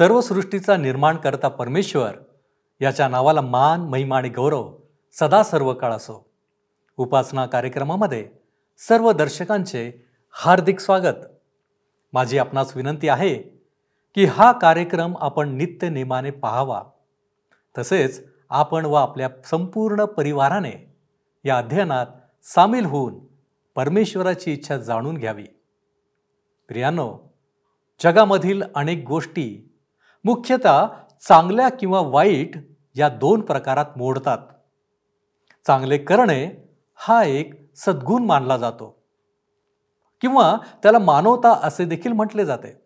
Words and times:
सर्व 0.00 0.20
सृष्टीचा 0.20 0.76
निर्माण 0.76 1.16
करता 1.16 1.48
परमेश्वर 1.48 2.10
याच्या 2.80 3.08
नावाला 3.08 3.40
मान 3.40 3.80
महिमा 3.80 4.16
आणि 4.16 4.28
गौरव 4.28 4.72
सदा 5.12 5.42
सर्व 5.42 5.74
काळ 5.74 5.92
असो. 5.92 6.30
उपासना 6.96 7.46
कार्यक्रमामध्ये 7.46 8.28
सर्व 8.78 9.12
दर्शकांचे 9.12 10.06
हार्दिक 10.30 10.80
स्वागत. 10.80 11.26
माझी 12.12 12.38
आपणास 12.38 12.76
विनंती 12.76 13.08
आहे 13.08 13.34
की 14.14 14.24
हा 14.24 14.52
कार्यक्रम 14.52 15.14
आपण 15.20 15.48
नित्य 15.48 15.88
नेमाने 15.88 16.30
पाहावा. 16.30 16.82
तसेच 17.78 18.26
आपण 18.50 18.84
व 18.84 18.92
आपल्या 18.92 19.28
संपूर्ण 19.44 20.04
परिवाराने 20.04 20.94
या 21.44 21.58
अध्ययनात 21.58 22.06
सामील 22.42 22.84
होऊन 22.84 23.14
परमेश्वराची 23.74 24.52
इच्छा 24.52 24.76
जाणून 24.76 25.16
घ्यावी. 25.16 25.46
प्रियानो 26.68 27.18
जगामधील 28.04 28.62
अनेक 28.74 29.04
गोष्टी 29.08 29.66
मुख्यतः 30.24 30.86
चांगल्या 31.28 31.68
किंवा 31.68 32.00
वाईट 32.00 32.50
या 32.94 33.08
दोन 33.08 33.40
प्रकारात 33.40 33.84
मोडतात. 33.96 34.38
चांगले 35.66 35.98
करणे 35.98 36.70
हा 36.94 37.24
एक 37.24 37.70
सद्गुण 37.76 38.24
मानला 38.24 38.56
जातो. 38.56 39.02
किंवा 40.20 40.56
त्याला 40.82 40.98
मानवता 40.98 41.52
असे 41.62 41.84
देखील 41.84 42.12
म्हटले 42.12 42.44
जाते. 42.44 42.80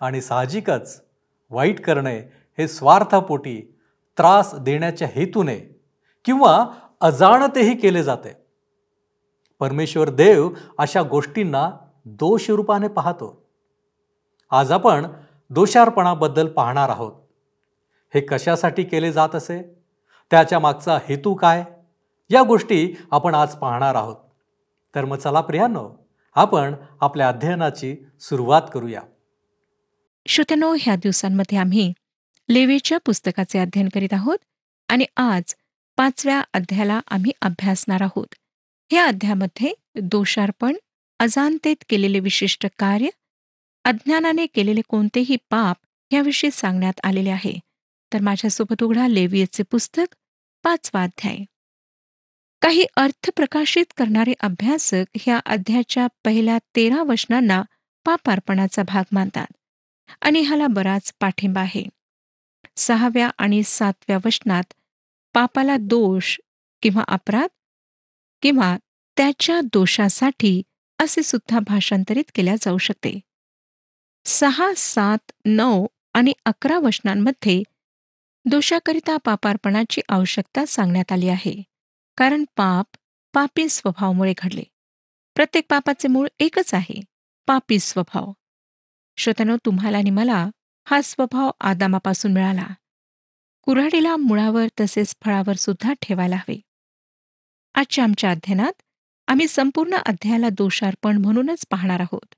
आणि 0.00 0.20
साहजिकच 0.20 1.04
वाईट 1.50 1.80
करणे 1.80 2.18
हे 2.58 2.68
स्वार्थापोटी 2.68 3.78
त्रास 4.18 4.54
देण्याच्या 4.54 5.08
हेतूने 5.12 5.80
किंवा 6.24 6.66
अजाणतेही 7.00 7.76
केले 7.76 8.02
जाते. 8.02 8.36
परमेश्वर 9.58 10.10
देव 10.10 10.50
अशा 10.78 11.02
गोष्टींना 11.02 11.70
दोष 12.04 12.50
रूपाने 12.50 12.88
पाहतो. 12.88 13.46
आज 14.50 14.72
आपण 14.72 15.06
दोषार्पणाबद्दल 15.50 16.48
पाहणार 16.48 16.88
आहोत. 16.88 17.12
हे 18.14 18.20
कशासाठी 18.20 18.84
केले 18.84 19.12
जात 19.12 19.34
असे? 19.34 19.62
त्याच्या 20.30 20.58
मागचा 20.58 20.98
हेतू 21.08 21.34
काय? 21.34 21.64
या 22.30 22.42
गोष्टी 22.42 22.96
आपण 23.10 23.34
आज 23.34 23.54
पाहणार 23.54 23.94
आहोत. 23.94 24.16
तर 24.94 25.04
मग 25.04 25.16
चला 25.16 25.40
प्रियानो 25.40 25.90
आपण 26.34 26.74
आपल्या 27.00 27.28
अध्ययनाची 27.28 27.96
सुरुवात 28.20 28.62
करूया. 28.74 29.00
श्रोत्यानो 30.26 30.76
ह्या 30.80 30.96
दिवसांमध्ये 30.96 31.58
आम्ही 31.58 31.92
लेवेच्या 32.48 32.98
पुस्तकाचे 32.98 33.58
अध्ययन 33.58 33.88
करीत 33.94 34.12
आहोत 34.12 34.38
आणि 34.88 35.04
आज 35.16 35.54
पाचव्या 35.96 36.42
अध्यायाला 36.52 37.00
आम्ही 37.08 37.32
अभ्यासणार 37.42 38.02
आहोत. 38.02 38.34
या 38.92 39.06
अध्यायामध्ये 39.06 39.72
दोषार्पण 40.00 40.76
अजानतेत 41.18 41.76
केलेले 41.88 42.20
विशिष्ट 42.20 42.66
कार्य 42.78 43.06
अज्ञानाने 43.84 44.46
केलेले 44.46 44.80
कोणतेही 44.88 45.36
पाप 45.50 45.76
याविषयी 46.10 46.50
सांगण्यात 46.50 47.00
आलेले 47.04 47.30
आहे. 47.30 47.58
तर 48.12 48.20
माझ्यासोबत 48.20 48.82
उघडा 48.82 49.08
लेवियचे 49.08 49.62
पुस्तक 49.62 50.14
पाचवा 50.62 51.02
अध्याय. 51.02 51.36
काही 52.62 52.84
अर्थ 52.96 53.30
प्रकाशित 53.36 53.84
करणारे 53.96 54.32
अभ्यासक 54.40 55.04
ह्या 55.20 55.40
अध्यायाच्या 55.46 56.06
पहिल्या 56.24 56.58
तेरा 56.76 57.02
वचनांना 57.02 57.62
पापार्पणाचा 58.04 58.82
भाग 58.82 59.04
मानतात 59.12 59.46
आणि 60.20 60.40
ह्याला 60.40 60.66
बराच 60.66 61.12
पाठिंबा 61.20 61.60
आहे. 61.60 61.84
सहाव्या 62.76 63.30
आणि 63.38 63.62
सातव्या 63.62 64.18
वचनात 64.24 64.74
पापाला 65.34 65.76
दोष 65.80 66.38
किंवा 66.82 67.04
अपराध 67.08 67.48
किंवा 68.42 68.76
त्याच्या 69.16 69.60
दोषासाठी 69.60 70.62
असे 70.98 71.22
सुद्धा 71.22 71.58
भाषांतरित 71.58 72.24
केल्या 72.34 72.56
जाऊ 72.56 72.78
शकते. 72.78 73.20
सहा 74.24 74.72
सात 74.76 75.32
नऊ 75.44 75.86
आणि 76.14 76.32
अकरा 76.44 76.78
वचनांमध्ये 76.78 77.62
दोषाकरिता 78.44 79.16
पापार्पणाची 79.16 80.00
आवश्यकता 80.08 80.66
सांगण्यात 80.66 81.12
आली 81.12 81.28
आहे. 81.28 81.62
कारण 82.16 82.44
पाप 82.56 82.86
पापी 83.34 83.68
स्वभावामुळे 83.68 84.34
घडले. 84.38 84.62
प्रत्येक 85.34 85.64
पापाचे 85.68 86.08
मूळ 86.08 86.28
एकच 86.38 86.74
आहे 86.74 87.00
पापी 87.46 87.78
स्वभाव. 87.78 88.32
श्रोत्यानो 89.16 89.56
तुम्हाला 89.56 89.98
आणि 89.98 90.10
मला 90.10 90.50
हा 90.88 91.00
स्वभाव 91.02 91.50
आदामापासून 91.60 92.32
मिळाला. 92.32 92.66
कुऱ्हाडीला 93.62 94.16
मुळावर 94.16 94.66
तसेच 94.80 95.14
फळावर 95.24 95.52
सुद्धा 95.52 95.92
ठेवायला 95.92 96.36
हवे. 96.36 96.60
आजच्या 97.74 98.04
आमच्या 98.04 98.30
अध्ययनात 98.30 98.82
आम्ही 99.26 99.48
संपूर्ण 99.48 99.94
अध्यायाला 99.94 100.48
दोषार्पण 100.48 101.16
म्हणूनच 101.16 101.66
पाहणार 101.70 102.00
आहोत. 102.00 102.34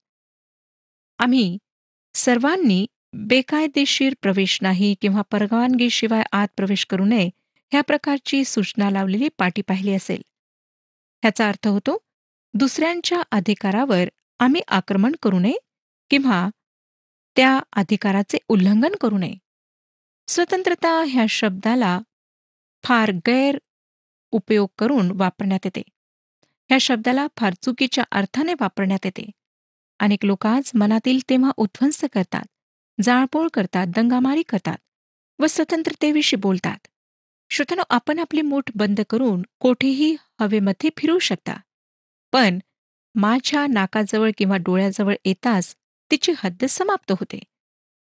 आम्ही 1.19 1.59
सर्वांनी 2.15 2.87
बेकायदेशीर 3.13 4.15
प्रवेश 4.23 4.59
नाही 4.63 4.95
किंवा 5.01 5.23
परवानगीशिवाय 5.23 6.23
आत 6.33 6.49
प्रवेश 6.57 6.87
करू 6.87 7.05
नये 7.05 7.31
ह्या 7.73 7.81
प्रकारची 7.83 8.45
सूचना 8.45 8.91
लावलेली 8.91 9.29
पाटी 9.29 9.63
पाहिली 9.63 9.95
असेल. 9.95 10.23
ह्याचा 11.23 11.49
अर्थ 11.49 11.69
होतो 11.69 11.99
दुसऱ्यांच्या 12.55 13.23
अधिकारावर 13.31 14.09
आम्ही 14.39 14.61
आक्रमण 14.69 15.13
करू 15.23 15.39
नये 15.39 15.57
किंवा 16.11 16.49
त्या 17.37 17.61
अधिकाराचे 17.73 18.39
उल्लंघन 18.49 18.95
करू 19.01 19.19
नये. 19.19 19.35
स्वतंत्रता 20.29 21.05
ह्या 21.09 21.27
शब्दाला 21.29 21.99
फार 22.85 23.11
गैर 23.27 23.59
उपयोग 24.33 24.69
करून 24.79 25.11
वापरण्यात 25.11 25.61
येते. 25.65 25.83
ह्या 26.69 26.79
शब्दाला 26.79 27.27
फार 27.37 27.55
चुकीच्या 27.63 28.05
अर्थाने 28.11 28.55
वापरण्यात 28.61 29.07
येते. 29.07 29.31
अनेक 30.03 30.25
लोक 30.25 30.47
आज 30.47 30.71
मनातील 30.75 31.19
तेव्हा 31.29 31.51
उद्ध्वंस 31.57 32.05
करतात 32.13 32.45
जाळपोळ 33.03 33.49
करतात 33.55 33.87
दंगामारी 33.87 34.43
करतात 34.43 34.77
व 35.39 35.47
स्वतंत्रतेविषयी 35.47 36.41
बोलतात. 36.41 36.79
श्रोतनो 37.51 37.83
आपण 37.91 38.19
आपली 38.19 38.41
मूठ 38.41 38.71
बंद 38.75 39.01
करून 39.11 39.43
कोठेही 39.61 40.17
हवेमध्ये 40.41 40.91
फिरू 40.97 41.19
शकता. 41.19 41.55
पण 42.33 42.59
माझ्या 43.15 43.67
नाकाजवळ 43.67 44.31
किंवा 44.39 44.57
डोळ्याजवळ 44.57 45.15
येताच 45.25 45.77
तिची 46.11 46.33
हद्द 46.39 46.65
समाप्त 46.65 47.13
होते. 47.13 47.39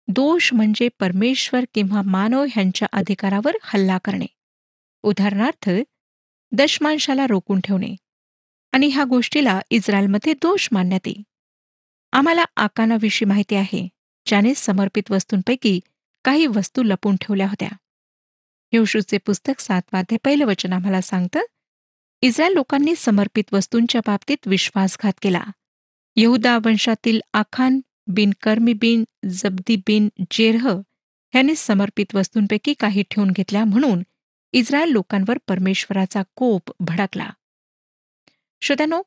दोष 0.07 0.53
म्हणजे 0.53 0.89
परमेश्वर 0.99 1.65
किंवा 1.73 2.01
मानव 2.01 2.45
ह्यांच्या 2.51 2.87
अधिकारावर 2.91 3.57
हल्ला 3.63 3.97
करणे. 3.97 4.25
उदाहरणार्थ 5.03 5.69
दशमांशाला 6.51 7.27
रोखून 7.27 7.59
ठेवणे 7.59 7.95
आणि 8.73 8.87
ह्या 8.87 9.03
गोष्टीला 9.03 9.59
इस्रायलमध्ये 9.69 10.33
दोष 10.33 10.69
मानण्यात 10.71 11.07
येईल. 11.07 11.23
आम्हाला 12.17 12.45
आकानाविषयी 12.55 13.25
माहिती 13.25 13.55
आहे. 13.55 13.87
ज्याने 14.25 14.55
समर्पित 14.55 15.11
वस्तूंपैकी 15.11 15.79
काही 16.23 16.47
वस्तू 16.47 16.83
लपून 16.83 17.15
ठेवल्या 17.15 17.47
होत्या. 17.47 17.69
हिवशूचे 18.73 19.17
पुस्तक 19.17 19.61
सातवाध्ये 19.61 20.17
पहिलं 20.23 20.45
वचन 20.45 20.73
आम्हाला 20.73 21.01
सांगतं 21.01 21.39
इस्रायल 22.21 22.53
लोकांनी 22.53 22.95
समर्पित 22.95 23.43
वस्तूंच्या 23.51 24.01
बाबतीत 24.07 24.37
विश्वासघात 24.45 25.13
केला. 25.21 25.43
यहुदा 26.15 26.57
वंशातील 26.57 27.19
आखान 27.33 27.81
बिन 28.07 28.31
कर्मी 28.41 28.73
बिन 28.73 29.03
जब्दी 29.29 29.75
बिन 29.75 30.09
जेरह 30.31 30.69
ह्याने 31.33 31.55
समर्पित 31.55 32.15
वस्तूंपैकी 32.15 32.73
काही 32.73 33.03
ठेवून 33.11 33.31
घेतल्या 33.31 33.65
म्हणून 33.65 34.03
इस्रायल 34.51 34.89
लोकांवर 34.89 35.37
परमेश्वराचा 35.47 36.23
कोप 36.35 36.61
भडकला. 36.79 37.29
श्रोत्यानो 38.61 39.01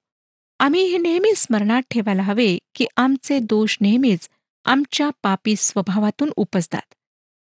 आम्ही 0.60 0.82
हे 0.84 0.98
नेहमी 0.98 1.32
स्मरणात 1.36 1.82
ठेवायला 1.90 2.22
हवे 2.22 2.56
की 2.74 2.86
आमचे 2.96 3.38
दोष 3.38 3.76
नेहमीच 3.80 4.28
आमच्या 4.66 5.08
पापी 5.22 5.54
स्वभावातून 5.56 6.30
उपजतात. 6.36 6.94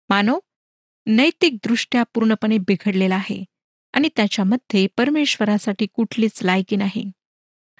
मानव 0.09 0.39
नैतिकदृष्ट्या 1.07 2.03
पूर्णपणे 2.13 2.57
बिघडलेला 2.57 3.15
आहे 3.15 3.43
आणि 3.93 4.09
त्याच्यामध्ये 4.15 4.85
परमेश्वरासाठी 4.97 5.85
कुठलीच 5.93 6.39
लायकी 6.43 6.75
नाही. 6.75 7.09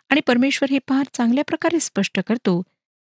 आणि 0.09 0.21
परमेश्वर 0.27 0.71
हे 0.71 0.79
फार 0.89 1.05
चांगल्या 1.13 1.43
प्रकारे 1.43 1.79
स्पष्ट 1.79 2.19
करतो 2.27 2.61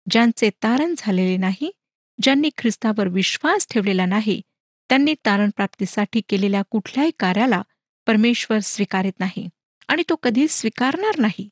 ज्यांचे 0.08 0.50
तारण 0.64 0.94
झालेले 0.98 1.38
नाही 1.38 1.72
ज्यांनी 2.20 2.50
ख्रिस्तावर 2.58 3.08
विश्वास 3.08 3.68
ठेवलेला 3.72 4.06
नाही 4.06 4.42
त्यांनी 4.90 5.14
तारण 5.26 5.50
प्राप्तीसाठी 5.56 6.22
केलेल्या 6.30 6.62
कुठल्याही 6.72 7.12
कार्याला 7.20 7.62
परमेश्वर 8.08 8.60
स्वीकारित 8.60 9.20
नाही 9.20 9.48
आणि 9.88 10.04
तो 10.10 10.16
कधीच 10.16 10.52
स्वीकारणार 10.52 11.20
नाही. 11.20 11.50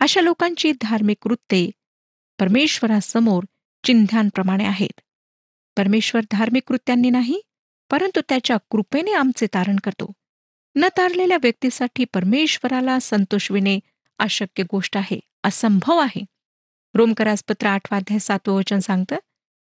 अशा 0.00 0.20
लोकांची 0.20 0.72
धार्मिक 0.80 1.16
कृत्ये 1.22 1.70
परमेश्वरासमोर 2.40 3.42
चिन्हांप्रमाणे 3.84 4.64
आहेत. 4.64 5.00
परमेश्वर 5.76 6.22
धार्मिक 6.30 6.62
कृत्यांनी 6.66 7.10
नाही 7.10 7.40
परंतु 7.90 8.20
त्याच्या 8.28 8.56
कृपेने 8.70 9.12
आमचे 9.12 9.46
तारण 9.46 9.76
करतो. 9.84 10.12
न 10.76 10.84
तारलेल्या 10.96 11.38
व्यक्तीसाठी 11.42 12.04
परमेश्वराला 12.04 12.98
संतोषविणे 12.98 13.78
अशक्य 14.18 14.62
गोष्ट 14.62 14.96
आहे 14.96 15.20
असंभव 15.44 15.98
आहे. 15.98 16.24
रोमकरासपत्र 16.94 17.66
आठवाध्याय 17.66 18.18
सातवे 18.18 18.54
वचन 18.54 18.78
सांगतं 18.78 19.16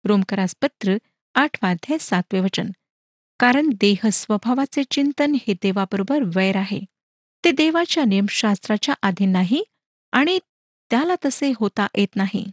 रोमकरासपत्र 0.05 0.97
आठवाध्याय 1.35 1.97
सातवे 1.97 2.39
वचन. 2.39 2.69
कारण 3.39 3.69
देह 3.69 4.09
स्वभावाचे 4.13 4.83
चिंतन 4.91 5.35
हे 5.47 5.53
देवाबरोबर 5.53 6.19
वैर 6.35 6.55
आहे. 6.55 6.79
ते 7.43 7.51
देवाच्या 7.51 8.05
नियमशास्त्राच्या 8.05 8.95
आधी 9.01 9.25
नाही 9.25 9.63
आणि 10.13 10.37
त्याला 10.91 11.15
तसे 11.25 11.51
होता 11.59 11.87
येत 11.97 12.15
नाही. 12.15 12.43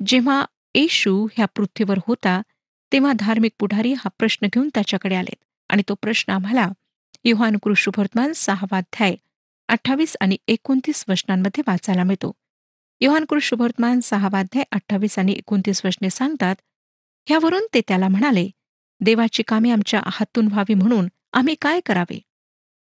जेव्हा 0.00 0.44
येशू 0.74 1.26
ह्या 1.32 1.46
पृथ्वीवर 1.56 1.98
होता 2.06 2.40
तेव्हा 2.92 3.12
धार्मिक 3.18 3.52
पुढारी 3.58 3.92
हा 3.92 4.08
प्रश्न 4.18 4.46
घेऊन 4.52 4.68
त्याच्याकडे 4.74 5.14
आलेत. 5.14 5.36
आणि 5.70 5.82
तो 5.88 5.94
प्रश्न 6.02 6.32
आम्हाला 6.32 6.68
युहान 7.24 7.56
कृष्णभर्तमान 7.62 8.32
सहावाध्याय 8.36 9.14
अठ्ठावीस 9.68 10.16
आणि 10.20 10.36
एकोणतीस 10.48 11.04
वचनांमध्ये 11.08 11.62
वाचायला 11.66 12.02
मिळतो. 12.04 12.32
युहान 13.00 13.24
कृष्णभर्तमान 13.28 14.00
सहावाध्याय 14.00 14.64
अठ्ठावीस 14.72 15.18
आणि 15.18 15.32
एकोणतीस 15.32 15.80
वचने 15.84 16.10
सांगतात 16.10 16.56
ह्यावरून 17.26 17.66
ते 17.74 17.80
त्याला 17.88 18.08
म्हणाले 18.08 18.48
देवाची 19.00 19.42
कामे 19.42 19.70
आमच्या 19.70 20.00
हातून 20.06 20.46
व्हावी 20.46 20.74
म्हणून 20.74 21.08
आम्ही 21.32 21.54
काय 21.60 21.80
करावे 21.86 22.18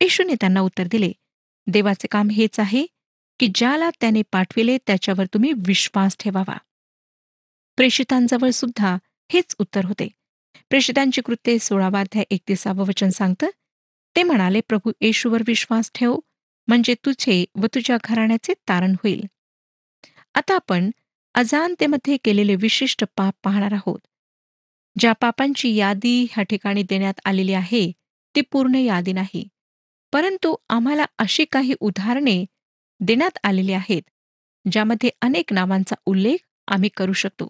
येशूने 0.01 0.33
त्यांना 0.39 0.61
उत्तर 0.61 0.87
दिले 0.91 1.11
देवाचे 1.67 2.07
काम 2.11 2.29
हेच 2.29 2.59
आहे 2.59 2.85
की 3.43 3.47
ज्याला 3.55 3.89
त्याने 3.89 4.21
पाठविले 4.31 4.77
त्याच्यावर 4.77 5.25
तुम्ही 5.25 5.51
विश्वास 5.67 6.15
ठेवावा. 6.19 6.57
प्रेषितांजवळ 7.75 8.49
सुद्धा 8.49 8.97
हेच 9.31 9.55
उत्तर 9.59 9.85
होते. 9.85 10.07
प्रेषितांची 10.69 11.21
कृत्ये 11.21 11.59
सोळावाध्या 11.59 12.23
एकतीसावं 12.29 12.85
वचन 12.85 13.09
सांगतं 13.09 13.47
ते 14.15 14.23
म्हणाले 14.23 14.61
प्रभू 14.67 14.91
येशूवर 15.01 15.41
विश्वास 15.47 15.91
ठेव 15.95 16.15
म्हणजे 16.67 16.95
तुझे 17.05 17.45
व 17.55 17.65
तुझ्या 17.65 17.97
घराण्याचे 18.03 18.53
तारण 18.53 18.91
होईल. 18.91 19.25
आता 20.35 20.55
आपण 20.55 20.91
अजानतेमध्ये 21.33 22.17
केलेले 22.17 22.55
विशिष्ट 22.55 23.03
पाप 23.17 23.33
पाहणार 23.43 23.73
आहोत. 23.73 23.99
ज्या 24.99 25.13
पापांची 25.13 25.75
यादी 25.75 26.23
ह्या 26.31 26.43
ठिकाणी 26.43 26.83
देण्यात 26.83 27.19
आलेली 27.25 27.53
आहे 27.53 27.91
ती 28.35 28.41
पूर्ण 28.41 28.75
यादी 28.75 29.13
नाही. 29.13 29.47
परंतु 30.13 30.55
आम्हाला 30.69 31.05
अशी 31.17 31.45
काही 31.45 31.73
उदाहरणे 31.79 32.45
देण्यात 32.99 33.37
आलेले 33.43 33.73
आहेत 33.73 34.01
ज्यामध्ये 34.71 35.09
अनेक 35.21 35.53
नावांचा 35.53 35.95
उल्लेख 36.05 36.37
आम्ही 36.67 36.89
करू 36.89 37.13
शकतो. 37.13 37.47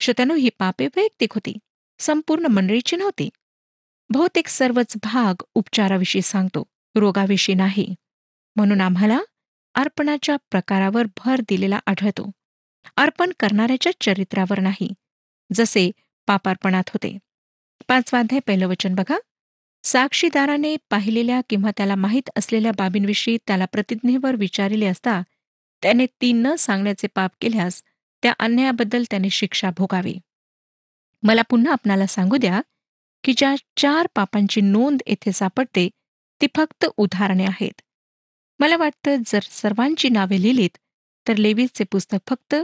श्रोत्यानो 0.00 0.34
ही 0.34 0.48
पापे 0.58 0.86
वैयक्तिक 0.86 1.34
होती 1.34 1.58
संपूर्ण 1.98 2.46
मंडळीची 2.46 2.96
नव्हती. 2.96 3.28
बहुतेक 4.10 4.48
सर्वच 4.48 4.96
भाग 5.02 5.42
उपचाराविषयी 5.54 6.22
सांगतो 6.22 6.62
रोगाविषयी 6.94 7.54
नाही. 7.54 7.94
म्हणून 8.56 8.80
आम्हाला 8.80 9.20
अर्पणाच्या 9.74 10.36
प्रकारावर 10.50 11.02
भर 11.16 11.40
दिलेला 11.40 11.80
आढळतो. 11.86 12.30
अर्पण 12.96 13.30
करणाऱ्याच्या 13.40 13.92
चरित्रावर 14.00 14.60
नाही 14.60 14.92
जसे 15.52 15.90
पापार्पणात 16.26 16.84
होते. 16.88 17.18
पाचवाध्याय 17.88 18.40
पहिलं 18.40 18.66
वचन 18.66 18.94
बघा. 18.94 19.18
साक्षीदाराने 19.84 20.76
पाहिलेल्या 20.90 21.40
किंवा 21.50 21.70
त्याला 21.76 21.94
माहीत 21.94 22.30
असलेल्या 22.36 22.72
बाबींविषयी 22.72 23.36
त्याला 23.46 23.64
प्रतिज्ञेवर 23.64 24.36
विचारले 24.36 24.86
असता 24.86 25.20
त्याने 25.82 26.06
ती 26.20 26.32
न 26.32 26.54
सांगण्याचे 26.54 27.06
पाप 27.06 27.30
केल्यास 27.40 27.82
त्या 28.22 28.32
अन्यायाबद्दल 28.38 29.02
त्याने 29.10 29.30
शिक्षा 29.30 29.70
भोगावी. 29.70 30.14
मला 31.22 31.42
पुन्हा 31.42 31.72
आपणाला 31.72 32.06
सांगू 32.06 32.36
द्या 32.36 32.60
की 33.24 33.32
ज्या 33.36 33.54
चार 33.76 34.06
पापांची 34.14 34.60
नोंद 34.60 35.02
येथे 35.06 35.32
सापडते 35.32 35.88
ती 36.40 36.46
फक्त 36.56 36.86
उदाहरणे 36.96 37.44
आहेत. 37.44 37.80
मला 38.60 38.76
वाटतं 38.76 39.22
जर 39.26 39.40
सर्वांची 39.42 40.08
नावे 40.08 40.42
लिहिलीत 40.42 40.76
तर 41.28 41.36
लेवीचे 41.36 41.84
पुस्तक 41.84 42.18
फक्त 42.26 42.54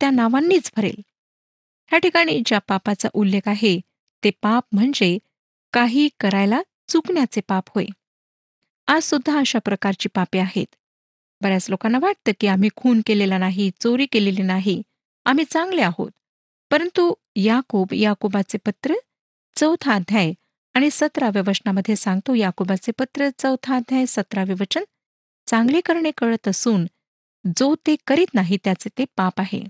त्या 0.00 0.10
नावांनीच 0.10 0.70
भरेल. 0.76 1.00
ह्या 1.90 1.98
ठिकाणी 1.98 2.40
ज्या 2.46 2.58
पापाचा 2.58 3.08
उल्लेख 3.12 3.48
आहे 3.48 3.78
ते 4.24 4.30
पाप 4.42 4.64
म्हणजे 4.72 5.18
काही 5.72 6.08
करायला 6.20 6.62
चुकण्याचे 6.88 7.40
पाप 7.48 7.64
होय. 7.74 7.86
आज 8.88 9.02
सुद्धा 9.02 9.38
अशा 9.38 9.58
प्रकारची 9.58 10.08
पापे 10.08 10.38
आहेत. 10.38 10.66
बऱ्याच 11.40 11.70
लोकांना 11.70 11.98
वाटतं 12.02 12.32
की 12.40 12.46
आम्ही 12.46 12.68
खून 12.76 13.00
केलेला 13.06 13.38
नाही 13.38 13.70
चोरी 13.80 14.06
केलेली 14.06 14.42
नाही 14.42 14.82
आम्ही 15.24 15.44
चांगले 15.44 15.82
आहोत. 15.82 16.10
परंतु 16.70 17.14
याकोब 17.36 17.92
याकोबाचे 17.92 18.58
पत्र 18.66 18.94
चौथा 19.56 19.94
अध्याय 19.94 20.32
आणि 20.74 20.88
सतराव्या 20.92 21.42
वचनामध्ये 21.46 21.96
सांगतो 21.96 22.34
याकोबाचे 22.34 22.92
पत्र 22.98 23.28
चौथा 23.38 23.76
अध्याय 23.76 24.04
सतरावे 24.08 24.52
वचन 24.52 24.84
चांगले 25.46 25.80
करणे 25.80 26.10
कळत 26.10 26.48
असून 26.48 26.86
जो 27.58 27.74
ते 27.86 27.96
करीत 28.06 28.34
नाही 28.34 28.58
त्याचे 28.64 28.88
ते 28.98 29.04
पाप 29.16 29.40
आहे. 29.40 29.64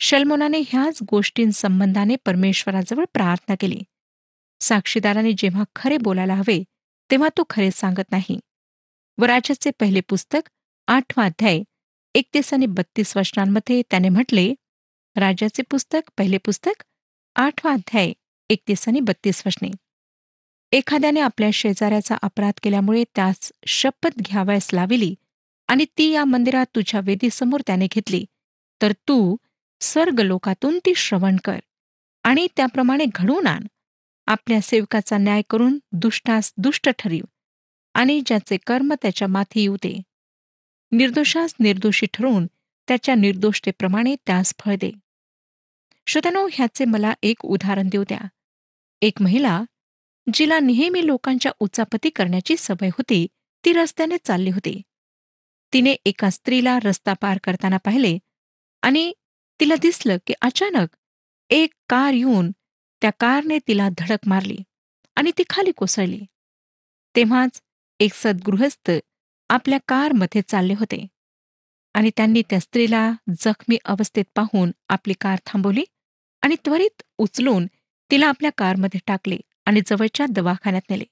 शल्मोनाने 0.00 0.60
ह्याच 0.68 0.98
गोष्टींसंबंधाने 1.10 2.16
परमेश्वराजवळ 2.16 3.04
प्रार्थना 3.12 3.54
केली. 3.60 3.80
साक्षीदाराने 4.60 5.32
जेव्हा 5.38 5.64
खरे 5.76 5.96
बोलायला 5.96 6.34
हवे 6.34 6.62
तेव्हा 7.10 7.28
तो 7.36 7.42
खरे 7.50 7.70
सांगत 7.70 8.10
नाही. 8.10 8.38
व 9.18 9.24
राजाचे 9.24 9.70
पहिले 9.80 10.00
पुस्तक 10.00 10.48
आठवा 10.88 11.24
अध्याय 11.24 11.62
एकतीस 12.14 12.52
आणि 12.54 12.66
बत्तीस 12.66 13.16
वचनांमध्ये 13.16 13.82
त्याने 13.90 14.08
म्हटले 14.08 14.52
राजाचे 15.16 15.62
पुस्तक 15.70 16.10
पहिले 16.18 16.38
पुस्तक 16.38 16.82
आठवा 17.36 17.72
अध्याय 17.72 18.12
एकतीस 18.50 18.88
आणि 18.88 19.00
बत्तीस 19.00 19.42
वचने. 19.46 19.70
एखाद्याने 20.72 21.20
आपल्या 21.20 21.50
शेजाऱ्याचा 21.52 22.16
अपराध 22.22 22.58
केल्यामुळे 22.62 23.04
त्यास 23.14 23.52
शपथ 23.66 24.18
घ्यावयास 24.20 24.70
लाविली 24.72 25.14
आणि 25.68 25.84
ती 25.98 26.10
या 26.10 26.24
मंदिरात 26.24 26.66
तुझ्या 26.74 27.00
वेदीसमोर 27.04 27.60
त्याने 27.66 27.86
घेतली 27.90 28.24
तर 28.82 28.92
तू 29.08 29.36
स्वर्ग 29.80 30.20
लोकातून 30.20 30.78
ती 30.78 30.94
श्रवण 30.94 31.36
कर 31.44 31.58
आणि 32.24 32.46
त्याप्रमाणे 32.56 33.04
घडवून 33.14 33.46
आण. 33.46 33.66
आपल्या 34.28 34.60
सेवकाचा 34.60 35.18
न्याय 35.18 35.42
करून 35.50 35.78
दुष्टास 35.92 36.52
दुष्ट 36.56 36.88
ठरीव 36.98 37.24
आणि 37.94 38.20
ज्याचे 38.26 38.56
कर्म 38.66 38.94
त्याच्या 39.02 39.28
माथी 39.28 39.60
येऊ 39.60 39.76
दे. 39.76 40.02
निर्दोषास 40.92 41.54
निर्दोषी 41.60 42.06
ठरवून 42.06 42.46
त्याच्या 42.88 43.14
निर्दोषतेप्रमाणे 43.14 44.14
त्यास 44.26 44.54
फळ 44.60 44.74
दे. 44.74 44.90
श्रोत्यानो 46.06 46.48
ह्याचे 46.52 46.84
मला 46.84 47.14
एक 47.22 47.44
उदाहरण 47.44 47.88
देऊ 47.88 48.02
द्या. 48.02 48.18
एक 49.02 49.22
महिला 49.22 49.62
जिला 50.34 50.58
नेहमी 50.60 51.06
लोकांच्या 51.06 51.52
उचापती 51.60 52.10
करण्याची 52.10 52.56
सवय 52.56 52.88
होती 52.88 53.26
ती 53.64 53.72
रस्त्याने 53.72 54.16
चालली 54.24 54.50
होती. 54.50 54.82
तिने 55.72 55.92
एका 56.04 56.30
स्त्रीला 56.30 56.78
रस्ता 56.84 57.12
पार 57.12 57.38
करताना 57.44 57.76
पाहिले 57.76 58.18
आणि 58.82 59.12
तिला 59.60 59.74
दिसलं 59.80 60.16
की 60.26 60.34
अचानक 60.42 60.88
एक 61.50 61.70
कार 61.88 62.12
येऊन 62.12 62.50
त्या 63.02 63.10
कारने 63.10 63.58
तिला 63.68 63.88
धडक 63.98 64.26
मारली 64.26 64.56
आणि 65.16 65.30
ती 65.38 65.42
खाली 65.50 65.72
कोसळली. 65.72 66.20
तेव्हाच 67.14 67.60
एक 68.00 68.14
सद्गृहस्थ 68.14 68.90
आपल्या 69.50 69.78
कारमध्ये 69.88 70.42
चालले 70.48 70.74
होते 70.74 71.06
आणि 71.94 72.10
त्यांनी 72.16 72.42
त्या 72.50 72.60
स्त्रीला 72.60 73.10
जखमी 73.38 73.76
अवस्थेत 73.84 74.24
पाहून 74.34 74.70
आपली 74.88 75.14
कार 75.20 75.38
थांबवली 75.46 75.84
आणि 76.42 76.56
त्वरित 76.64 77.02
उचलून 77.18 77.66
तिला 78.10 78.26
आपल्या 78.26 78.50
कारमध्ये 78.58 79.00
टाकले 79.06 79.38
आणि 79.66 79.80
जवळच्या 79.86 80.26
दवाखान्यात 80.30 80.90
नेले. 80.90 81.04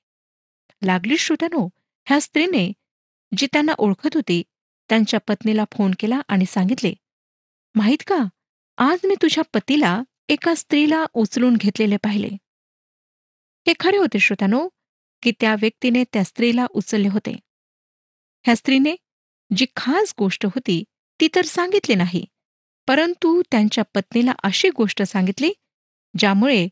लागली 0.82 1.16
श्रोत्यानो 1.16 1.68
ह्या 2.06 2.20
स्त्रीने 2.20 2.70
जी 3.32 3.46
त्यांना 3.46 3.72
ओळखत 3.78 4.14
होती 4.14 4.42
त्यांच्या 4.90 5.20
पत्नीला 5.20 5.64
फोन 5.72 5.90
केला 5.98 6.20
आणि 6.28 6.44
सांगितले 6.46 6.92
माहीत 7.74 8.02
का 8.06 8.16
आज 8.78 8.98
मी 9.04 9.14
तुझ्या 9.22 9.44
पतीला 9.54 10.00
एका 10.28 10.54
स्त्रीला 10.54 11.04
उचलून 11.14 11.56
घेतलेले 11.56 11.96
पाहिले. 11.96 12.28
हे 13.66 13.72
खरे 13.80 13.96
होते 13.96 14.18
श्रोत्यानो 14.18 14.68
की 15.22 15.32
त्या 15.40 15.54
व्यक्तीने 15.60 16.04
त्या 16.12 16.24
स्त्रीला 16.24 16.66
उचलले 16.70 17.08
होते. 17.08 17.32
ह्या 18.44 18.56
स्त्रीने 18.56 18.94
जी 19.50 19.66
खास 19.76 20.14
गोष्ट 20.18 20.46
होती 20.46 20.82
ती 21.20 21.28
तर 21.34 21.44
सांगितली 21.44 21.94
नाही 21.94 22.24
परंतु 22.88 23.42
त्यांच्या 23.50 23.84
पत्नीला 23.94 24.32
अशी 24.42 24.68
गोष्ट 24.70 25.02
सांगितली 25.02 25.52
ज्यामुळे 26.18 26.66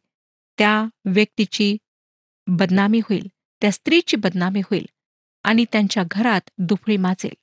त्या 0.59 0.85
व्यक्तीची 1.05 1.77
बदनामी 2.47 2.99
होईल 2.99 3.27
त्या 3.63 3.71
स्त्रीची 3.71 4.17
बदनामी 4.17 4.61
होईल 4.61 4.87
आणि 5.45 5.65
त्यांच्या 5.73 6.03
घरात 6.11 6.51
दुफळी 6.59 6.97
माचेल 6.97 7.35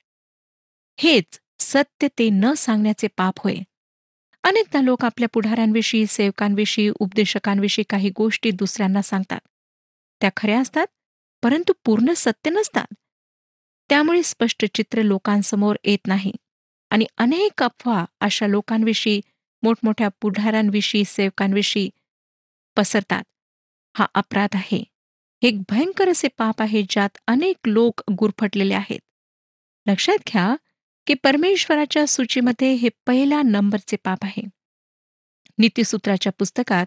हेच 0.98 1.40
सत्य 1.60 2.08
ते 2.18 2.28
न 2.30 2.52
सांगण्याचे 2.52 3.06
पाप 3.16 3.34
होय. 3.38 3.56
अनेकदा 4.44 4.80
लोक 4.80 5.04
आपल्या 5.04 5.28
पुढाऱ्यांविषयी 5.28 6.06
सेवकांविषयी 6.06 6.88
उपदेशकांविषयी 7.00 7.84
काही 7.90 8.10
गोष्टी 8.16 8.50
दुसऱ्यांना 8.50 9.02
सांगतात. 9.02 9.40
त्या 10.20 10.30
खऱ्या 10.36 10.60
असतात 10.60 10.86
परंतु 11.42 11.72
पूर्ण 11.84 12.12
सत्य 12.16 12.50
नसतात. 12.50 12.94
त्यामुळे 13.90 14.22
स्पष्ट 14.22 14.64
चित्र 14.74 15.02
लोकांसमोर 15.02 15.76
येत 15.84 16.06
नाही 16.06 16.32
आणि 16.90 17.06
अनेक 17.18 17.62
अफवा 17.62 18.04
अशा 18.20 18.46
लोकांविषयी 18.46 19.20
मोठमोठ्या 19.62 20.08
पुढाऱ्यांविषयी 20.20 21.04
सेवकांविषयी 21.04 21.90
पसरतात. 22.76 23.22
हा 23.96 24.06
अपराध 24.14 24.54
आहे. 24.54 24.84
एक 25.42 25.60
भयंकर 25.68 26.08
असे 26.08 26.28
पाप 26.28 26.62
आहे 26.62 26.82
ज्यात 26.90 27.18
अनेक 27.26 27.56
लोक 27.66 28.00
गुरफटलेले 28.10 28.74
आहेत. 28.74 29.00
लक्षात 29.86 30.28
घ्या 30.28 30.56
की 31.06 31.14
परमेश्वराच्या 31.14 32.06
सूचीमध्ये 32.06 32.72
हे 32.72 32.88
पहिल्या 33.06 33.42
नंबरचे 33.42 33.96
पाप 34.04 34.18
आहे. 34.22 34.42
नीतीसूत्राच्या 35.58 36.32
पुस्तकात 36.38 36.86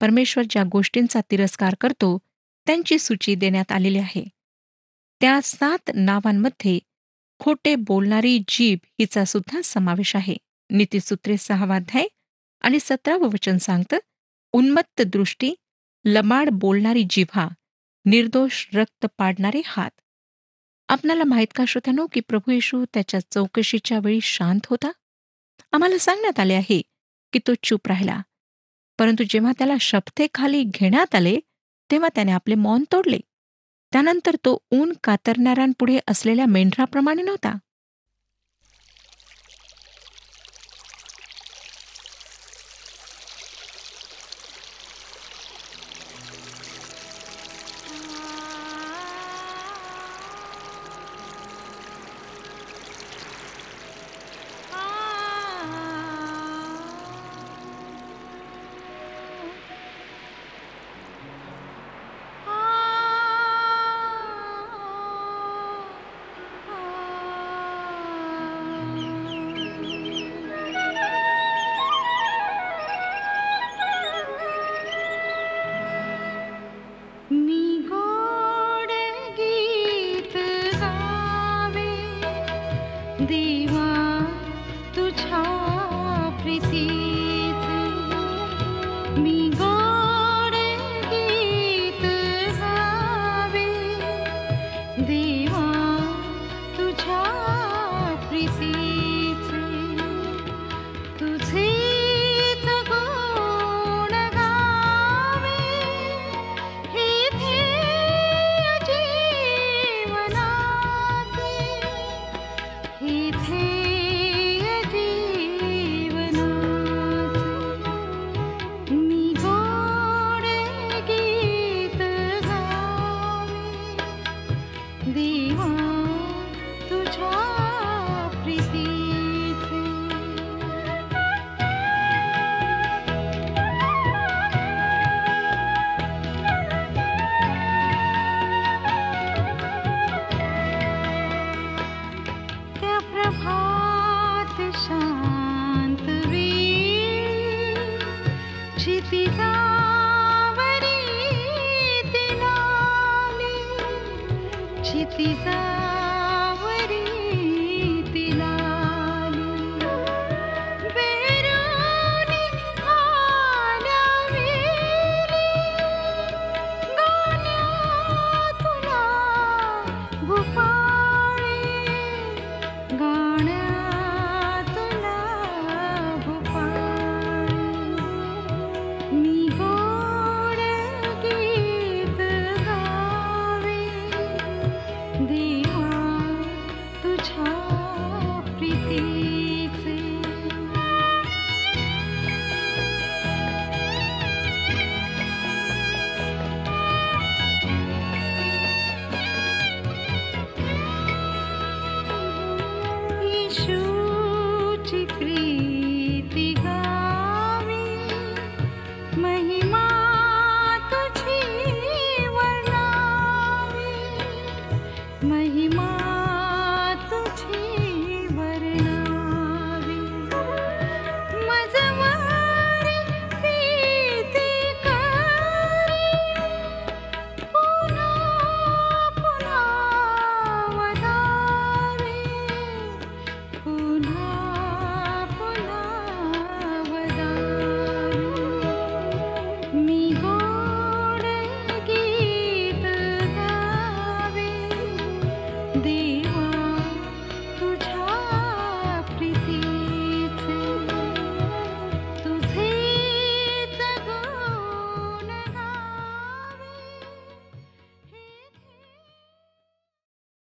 परमेश्वर 0.00 0.44
ज्या 0.50 0.64
गोष्टींचा 0.72 1.20
तिरस्कार 1.30 1.74
करतो 1.80 2.18
त्यांची 2.66 2.98
सूची 2.98 3.34
देण्यात 3.34 3.72
आलेली 3.72 3.98
आहे. 3.98 4.24
त्या 5.20 5.40
सात 5.42 5.90
नावांमध्ये 5.94 6.78
खोटे 7.38 7.74
बोलणारी 7.74 8.38
जीभ 8.48 8.78
हिचा 8.84 9.24
सुद्धा 9.24 9.60
समावेश 9.64 10.16
आहे. 10.16 10.36
नीतीसूत्रे 10.70 11.36
सहावाध्याय 11.36 12.06
आणि 12.60 12.78
सतरावं 12.80 13.28
वचन 13.28 13.56
सांगतं 13.56 13.96
उन्मत्त 14.52 15.02
दृष्टी 15.02 15.54
लमाड 16.04 16.50
बोलणारी 16.50 17.04
जिव्हा 17.10 17.48
निर्दोष 18.04 18.66
रक्त 18.74 19.06
पाडणारे 19.18 19.62
हात. 19.66 20.00
आपणाला 20.88 21.24
माहीत 21.24 21.46
का 21.54 21.64
श्रोत्यानो 21.68 22.06
की 22.06 22.20
प्रभू 22.20 22.50
येशू 22.50 22.84
त्याच्या 22.94 23.20
चौकशीच्या 23.30 23.98
वेळी 23.98 24.20
शांत 24.20 24.60
होता? 24.70 24.90
आम्हाला 25.72 25.98
सांगण्यात 25.98 26.40
आले 26.40 26.54
आहे 26.54 26.82
की 27.32 27.38
तो 27.38 27.52
चूप 27.62 27.80
राहिला. 27.86 28.20
परंतु 28.98 29.24
जेव्हा 29.30 29.52
त्याला 29.58 29.76
शपथेखाली 29.80 30.62
घेण्यात 30.62 31.14
आले 31.14 31.38
तेव्हा 31.90 32.08
त्याने 32.14 32.32
आपले 32.32 32.54
मौन 32.54 32.84
तोडले. 32.92 33.18
त्यानंतर 33.92 34.34
तो 34.34 34.58
ऊन 34.70 34.92
कातरणाऱ्यांपुढे 35.04 35.98
असलेल्या 36.08 36.46
मेंढराप्रमाणे 36.46 37.22
नव्हता. 37.22 37.54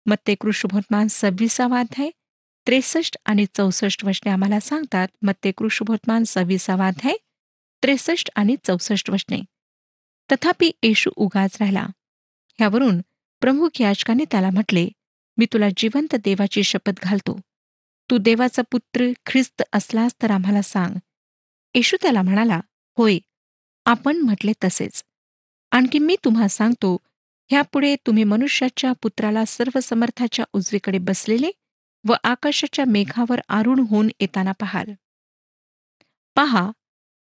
मत्ते 0.10 0.36
कृष्णभोतमान 0.36 1.08
सव्वीसावा 1.08 1.80
अध्याय 1.80 2.10
त्रेसष्ट 2.68 3.18
आणि 3.26 3.46
चौसष्ट 3.54 4.06
वचने 4.06 4.32
आम्हाला 4.32 4.60
सांगतात 4.60 5.08
मत्ते 5.22 5.52
कृष्णभोतमान 5.52 6.24
सव्वीसावा 6.24 6.88
अध्याय 6.88 7.16
त्रेसष्ट 7.84 8.30
आणि 8.36 8.56
चौसष्ट 8.64 9.10
वचने. 9.10 9.42
तथापि 10.32 10.72
येशू 10.84 11.10
उगाच 11.16 11.58
राहिला. 11.60 11.86
ह्यावरून 12.58 13.02
प्रमुख 13.42 13.82
याचकाने 13.82 14.26
त्याला 14.32 14.50
म्हटले 14.50 14.90
मी 15.38 15.46
तुला 15.46 15.66
जिवंत 15.78 16.16
देवाची 16.16 16.64
शपथ 16.64 17.00
घालतो. 17.04 17.40
तू 18.12 18.18
देवाचा 18.18 18.62
पुत्र 18.72 19.06
ख्रिस्त 19.26 19.64
असलास 19.74 20.16
तर 20.22 20.32
आम्हाला 20.32 20.62
सांग. 20.62 20.96
येशू 21.76 21.98
त्याला 22.02 22.22
म्हणाला 22.22 22.62
होय 22.98 23.18
आपण 23.86 24.18
म्हटले 24.18 24.52
तसेच. 24.64 25.04
आणखी 25.72 26.00
मी 26.00 26.16
तुम्हा 26.26 26.48
सांगतो 26.48 26.98
ह्यापुढे 27.52 27.96
तुम्ही 28.08 28.24
मनुष्याच्या 28.24 28.92
पुत्राला 28.94 29.44
सर्व 29.46 29.80
समर्थाच्या 29.80 30.46
उजवीकडे 30.54 30.98
बसलेले 30.98 31.50
व 32.06 32.14
आकाशाच्या 32.24 32.86
मेघावर 32.86 33.40
आरूढ 33.50 33.80
होऊन 33.80 34.10
येताना 34.20 34.52
पाहाल. 34.52 34.92
पहा 36.38 36.70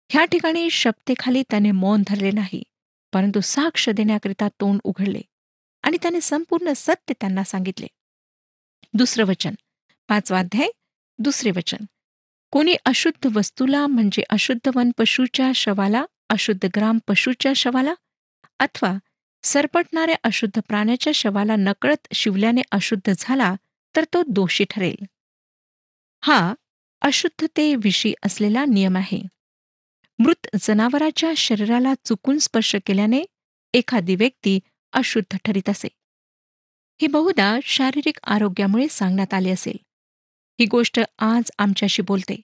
ह्या 0.10 0.24
ठिकाणी 0.26 0.70
शपथेखाली 0.70 1.44
त्याने 1.50 1.72
मौन 1.72 2.04
धरले 2.08 2.32
नाही 2.32 2.62
परंतु 3.14 3.40
साक्ष 3.42 3.90
देण्याकरिता 3.90 4.48
तोंड 4.60 4.80
उघडले 4.84 5.22
आणि 5.84 5.98
त्याने 6.02 6.22
संपूर्ण 6.22 6.74
सत्य 6.76 7.14
त्यांना 7.20 7.44
सांगितले. 7.44 7.88
दुसरं 8.94 9.26
वचन 9.26 9.54
पाचवा 10.10 10.40
अध्याय 10.40 10.70
दुसरे 11.20 11.52
वचन. 11.52 11.86
कोणी 12.54 12.76
अशुद्ध 12.86 13.28
वस्तूला 13.36 13.86
म्हणजे 13.88 14.24
अशुद्ध 14.30 14.70
वन 14.76 14.92
पशूच्या 14.98 15.52
शवाला 15.56 16.04
अशुद्ध 16.30 16.68
ग्राम 16.76 16.98
पशूच्या 17.08 17.52
शवाला 17.56 17.94
अथवा 18.60 18.94
सरपटणाऱ्या 19.44 20.16
अशुद्ध 20.24 20.62
प्राण्याच्या 20.68 21.14
शवाला 21.14 21.56
नकळत 21.56 22.08
शिवल्याने 22.14 22.62
अशुद्ध 22.72 23.14
झाला 23.18 23.56
तर 23.96 24.04
तो 24.14 24.24
दोषी 24.28 24.64
ठरेल. 24.70 25.06
हा 26.24 26.54
अशुद्धतेविषयी 27.02 28.14
असलेला 28.26 28.66
नियम 28.66 28.98
आहे. 28.98 29.22
मृत 30.20 30.48
जनावराच्या 30.62 31.34
शरीराला 31.38 31.94
चुकून 32.06 32.38
स्पर्श 32.38 32.76
केल्याने 32.86 33.24
एखादी 33.74 34.16
व्यक्ती 34.16 34.60
अशुद्ध 34.94 35.38
ठरीत 35.46 35.70
असे. 35.70 35.88
हे 37.02 37.08
बहुधा 37.08 37.60
शारीरिक 37.64 38.20
आरोग्यामुळे 38.24 38.88
सांगण्यात 38.88 39.34
आले 39.34 39.52
असेल. 39.52 39.78
ही 40.60 40.66
गोष्ट 40.66 41.00
आज 41.18 41.52
आमच्याशी 41.58 42.02
बोलते. 42.02 42.42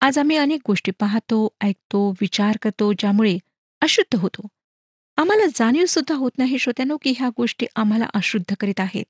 आज 0.00 0.18
आम्ही 0.18 0.36
अनेक 0.36 0.60
गोष्टी 0.66 0.90
पाहतो 0.90 1.48
ऐकतो 1.60 2.10
विचार 2.10 2.56
करतो 2.62 2.92
ज्यामुळे 2.92 3.38
अशुद्ध 3.80 4.18
होतो. 4.20 4.48
आम्हाला 5.16 5.44
जाणीव 5.54 5.86
सुद्धा 5.86 6.14
होत 6.14 6.30
नाही 6.38 6.58
श्रोत्यानो 6.58 6.96
की 6.96 7.12
ह्या 7.16 7.28
गोष्टी 7.36 7.66
आम्हाला 7.76 8.06
अशुद्ध 8.14 8.54
करीत 8.60 8.80
आहेत. 8.80 9.04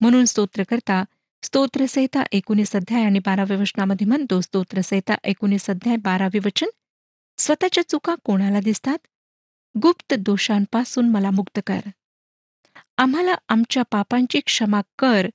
म्हणून 0.00 0.24
स्तोत्रकर्ता 0.24 1.02
स्तोत्रसहिता 1.42 2.22
एकोणीस 2.32 2.74
अध्याय 2.76 3.04
आणि 3.04 3.18
बाराव्या 3.18 3.56
वचनामध्ये 3.56 4.06
म्हणतो 4.06 4.40
स्तोत्रसहिता 4.40 5.14
एकोणीस 5.24 5.70
अध्याय 5.70 5.96
बारावे 5.96 6.38
वचन 6.38 6.66
स्वतःच्या 7.38 7.88
चुका 7.88 8.14
कोणाला 8.24 8.60
दिसतात? 8.60 8.98
गुप्त 9.74 10.14
दोषांपासून 10.18 11.08
मला 11.08 11.30
मुक्त 11.30 11.60
कर. 11.66 11.80
आम्हाला 12.96 13.34
आमच्या 13.48 13.82
पापांची 13.82 14.40
क्षमा 14.40 14.80
कर 14.98 15.26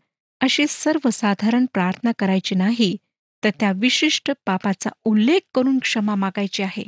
अशी 0.41 0.65
सर्वसाधारण 0.69 1.65
प्रार्थना 1.73 2.11
करायची 2.19 2.55
नाही 2.55 2.95
तर 3.43 3.49
त्या 3.59 3.71
विशिष्ट 3.75 4.31
पापाचा 4.45 4.89
उल्लेख 5.03 5.39
करून 5.53 5.79
क्षमा 5.79 6.15
मागायची 6.15 6.63
आहे. 6.63 6.83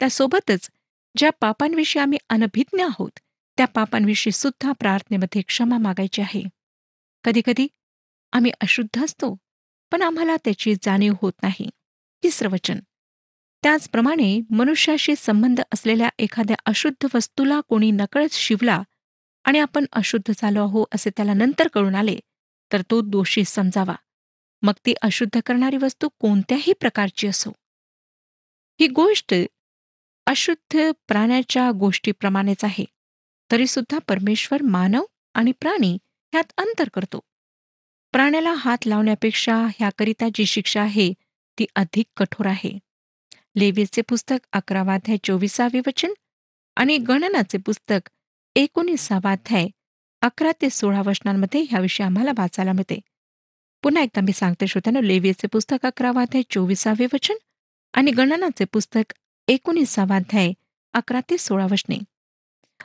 त्यासोबतच 0.00 0.70
ज्या 1.16 1.30
पापांविषयी 1.40 2.02
आम्ही 2.02 2.18
अनभिज्ञ 2.28 2.82
आहोत 2.84 3.10
त्या 3.56 3.66
पापांविषयी 3.66 4.32
सुद्धा 4.32 4.72
प्रार्थनेमध्ये 4.72 5.42
क्षमा 5.42 5.78
मागायची 5.78 6.22
आहे. 6.22 6.42
कधीकधी 7.24 7.66
आम्ही 8.32 8.52
अशुद्ध 8.60 9.04
असतो 9.04 9.36
पण 9.92 10.02
आम्हाला 10.02 10.36
त्याची 10.36 10.74
जाणीव 10.74 11.12
होत 11.22 11.32
नाही. 11.42 11.70
तिसरं 12.22 12.50
वचन. 12.50 12.78
त्याचप्रमाणे 13.62 14.40
मनुष्याशी 14.50 15.14
संबंध 15.16 15.60
असलेल्या 15.74 16.08
एखाद्या 16.18 16.56
अशुद्ध 16.66 17.08
वस्तूला 17.14 17.60
कोणी 17.60 17.90
नकळत 17.90 18.32
शिवला 18.32 18.82
आणि 19.44 19.58
आपण 19.58 19.84
अशुद्ध 19.92 20.32
झालो 20.36 20.62
आहो 20.62 20.84
असे 20.94 21.10
त्याला 21.10 21.34
नंतर 21.34 21.68
कळून 21.68 21.94
आले 21.94 22.18
तर 22.72 22.82
तो 22.90 23.00
दोषी 23.00 23.44
समजावा. 23.44 23.94
मग 24.62 24.72
ती 24.86 24.94
अशुद्ध 25.02 25.40
करणारी 25.46 25.76
वस्तू 25.76 26.08
कोणत्याही 26.08 26.72
प्रकारची 26.72 27.26
असो. 27.26 27.50
ही 28.80 28.86
गोष्ट 28.88 29.34
अशुद्ध 30.26 30.90
प्राण्याच्या 31.08 31.70
गोष्टीप्रमाणेच 31.70 32.64
आहे. 32.64 32.84
तरी 33.50 33.66
सुद्धा 33.66 33.98
परमेश्वर 33.98 34.62
मानव 34.62 35.04
आणि 35.34 35.52
प्राणी 35.52 35.98
ह्यात 36.32 36.52
अंतर 36.56 36.88
करतो. 36.94 37.20
प्राण्याला 38.12 38.52
हात 38.52 38.86
लावण्यापेक्षा 38.86 39.56
ह्याकरिता 39.56 40.28
जी 40.34 40.46
शिक्षा 40.46 40.82
आहे 40.82 41.12
ती 41.58 41.66
अधिक 41.76 42.06
कठोर 42.16 42.46
आहे. 42.46 42.78
लेवीचे 43.56 44.02
पुस्तक 44.02 44.46
अकरावाध्याय 44.52 45.16
चोवीसावे 45.24 45.80
वचन 45.86 46.12
आणि 46.76 46.96
गणनाचे 46.98 47.58
पुस्तक 47.58 48.10
एकोणीसावाध्याय 48.56 49.66
अकरा 50.22 50.52
ते 50.62 50.70
सोळा 50.70 51.02
वचनांमध्ये 51.06 51.64
ह्याविषयी 51.70 52.06
आम्हाला 52.06 52.30
वाचायला 52.38 52.72
मिळते. 52.72 53.00
पुन्हा 53.82 54.02
एकदा 54.02 54.20
मी 54.20 54.32
सांगते 54.32 54.66
श्रोत्यानं 54.66 55.00
लेवीचे 55.00 55.46
पुस्तक 55.46 55.86
अकरावाध्याय 55.86 56.42
चोवीसावे 56.50 57.06
वचन 57.12 57.34
आणि 57.92 58.10
गणनाचे 58.10 58.64
पुस्तक 58.64 59.12
एकोणीसावा 59.48 60.16
अध्याय 60.16 60.52
अकरा 60.92 61.20
ते 61.20 61.38
सोळा 61.38 61.66
वचने. 61.70 61.98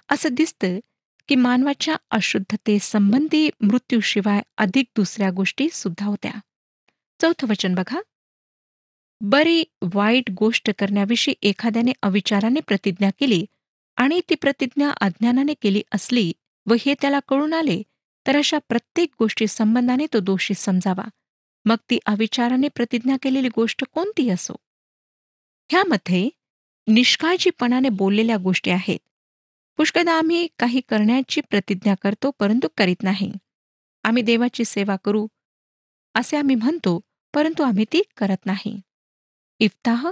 असं 0.10 0.30
दिसतं 0.32 0.80
की 1.28 1.36
मानवाच्या 1.36 1.96
अशुद्धतेसंबंधी 2.12 3.50
मृत्यूशिवाय 3.62 4.42
अधिक 4.58 4.86
दुसऱ्या 4.96 5.32
गोष्टी 5.32 5.70
सुद्धा 5.70 6.06
होत्या. 6.06 6.32
चौथं 7.22 7.48
वचन 7.48 7.76
बघा. 7.76 8.02
बरी 9.22 9.64
वाईट 9.94 10.32
गोष्ट 10.32 10.70
करण्याविषयी 10.80 11.34
एखाद्याने 11.42 11.92
अविचाराने 12.02 12.60
प्रतिज्ञा 12.60 13.10
केली 13.20 13.46
आणि 13.96 14.22
ती 14.30 14.36
प्रतिज्ञा 14.36 14.90
अज्ञानाने 14.90 15.54
केली 15.54 15.84
असली 15.92 16.34
व 16.66 16.74
हे 16.86 16.94
त्याला 17.02 17.20
कळून 17.28 17.54
आले 17.54 17.84
तर 18.28 18.38
अशा 18.38 18.58
प्रत्येक 18.58 19.10
गोष्टी 19.20 19.48
संबंधाने 19.48 20.06
तो 20.14 20.20
दोषी 20.20 20.54
समजावा. 20.54 21.10
मग 21.66 21.76
ती 21.90 22.00
अविचाराने 22.06 22.68
प्रतिज्ञा 22.68 23.16
केलेली 23.22 23.50
गोष्ट 23.56 23.84
कोणती 23.94 24.30
असो? 24.30 24.54
ह्यामध्ये 25.72 26.30
निष्काळजीपणाने 26.90 27.90
बोललेल्या 27.90 28.38
गोष्टी 28.38 28.72
आहेत. 28.72 29.00
पुष्कदा 29.80 30.14
आम्ही 30.18 30.48
काही 30.60 30.82
करण्याची 30.90 31.42
प्रतिज्ञा 31.42 31.94
करतो 32.02 32.32
परंतु 32.40 32.68
करीत 32.78 33.04
नाही. 33.04 33.32
आम्ही 34.04 34.24
देवाची 34.24 34.66
सेवा 34.66 34.96
करू 35.04 35.28
असे 36.16 36.38
आम्ही 36.38 36.56
म्हणतो 36.56 37.00
परंतु 37.34 37.64
आम्ही 37.64 37.86
ती 37.94 38.02
करत 38.18 38.46
नाही. 38.46 38.80
इफ्ताह 39.60 40.08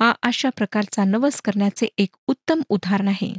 हा 0.00 0.12
अशा 0.22 0.48
प्रकारचा 0.56 1.04
नवस 1.04 1.40
करण्याचे 1.40 1.86
एक 1.98 2.16
उत्तम 2.28 2.62
उदाहरण 2.68 3.08
आहे. 3.08 3.32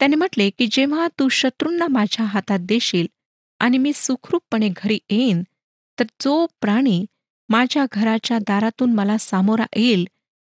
त्याने 0.00 0.16
म्हटले 0.16 0.48
की 0.50 0.66
जेव्हा 0.72 1.06
तू 1.18 1.28
शत्रूंना 1.28 1.86
माझ्या 1.88 2.26
हातात 2.26 2.58
देशील 2.58 3.06
आणि 3.60 3.78
मी 3.78 3.92
सुखरूपपणे 3.94 4.68
घरी 4.68 4.98
येईन 5.10 5.42
तर 5.98 6.04
जो 6.20 6.46
प्राणी 6.60 7.04
माझ्या 7.48 7.84
घराच्या 7.92 8.38
दारातून 8.38 8.92
मला 8.94 9.16
सामोरा 9.18 9.64
येईल 9.76 10.04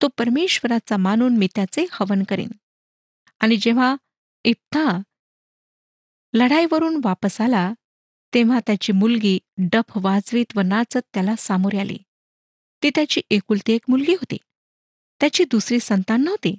तो 0.03 0.09
परमेश्वराचा 0.09 0.97
मानून 0.97 1.37
मी 1.37 1.49
त्याचे 1.55 1.87
हवन 1.93 2.23
करेन. 2.23 2.51
आणि 3.41 3.57
जेव्हा 3.57 3.97
इफ्ता 4.45 5.03
लढाईवरून 6.33 7.01
वापस 7.05 7.41
आला 7.41 7.73
तेव्हा 8.35 8.61
त्याची 8.67 8.93
मुलगी 8.93 9.39
डफ 9.59 9.93
वाजवीत 9.97 10.57
व 10.57 10.61
नाचत 10.61 10.99
त्याला 11.15 11.35
सामोरे 11.39 11.79
आली. 11.79 11.99
ती 12.83 12.91
त्याची 12.95 13.21
एकुलती 13.31 13.73
एक 13.73 13.81
मुलगी 13.89 14.13
होती. 14.13 14.37
त्याची 15.21 15.45
दुसरी 15.45 15.81
संतान 15.81 16.25
नव्हती. 16.25 16.59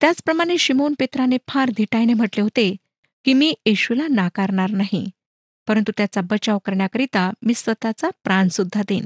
त्याचप्रमाणे 0.00 0.58
शिमोन 0.58 0.94
पेत्राने 0.98 1.36
फार 1.48 1.70
धिटाईने 1.76 2.14
म्हटले 2.14 2.42
होते 2.42 2.76
की 3.24 3.32
मी 3.32 3.54
येशूला 3.66 4.06
नाकारणार 4.10 4.70
नाही 4.70 5.10
परंतु 5.68 5.92
त्याचा 5.96 6.20
बचाव 6.20 6.58
करण्याकरिता 6.58 7.30
मी 7.42 7.54
स्वतःचा 7.54 8.10
प्राण 8.24 8.48
सुद्धा 8.48 8.82
देईन. 8.88 9.04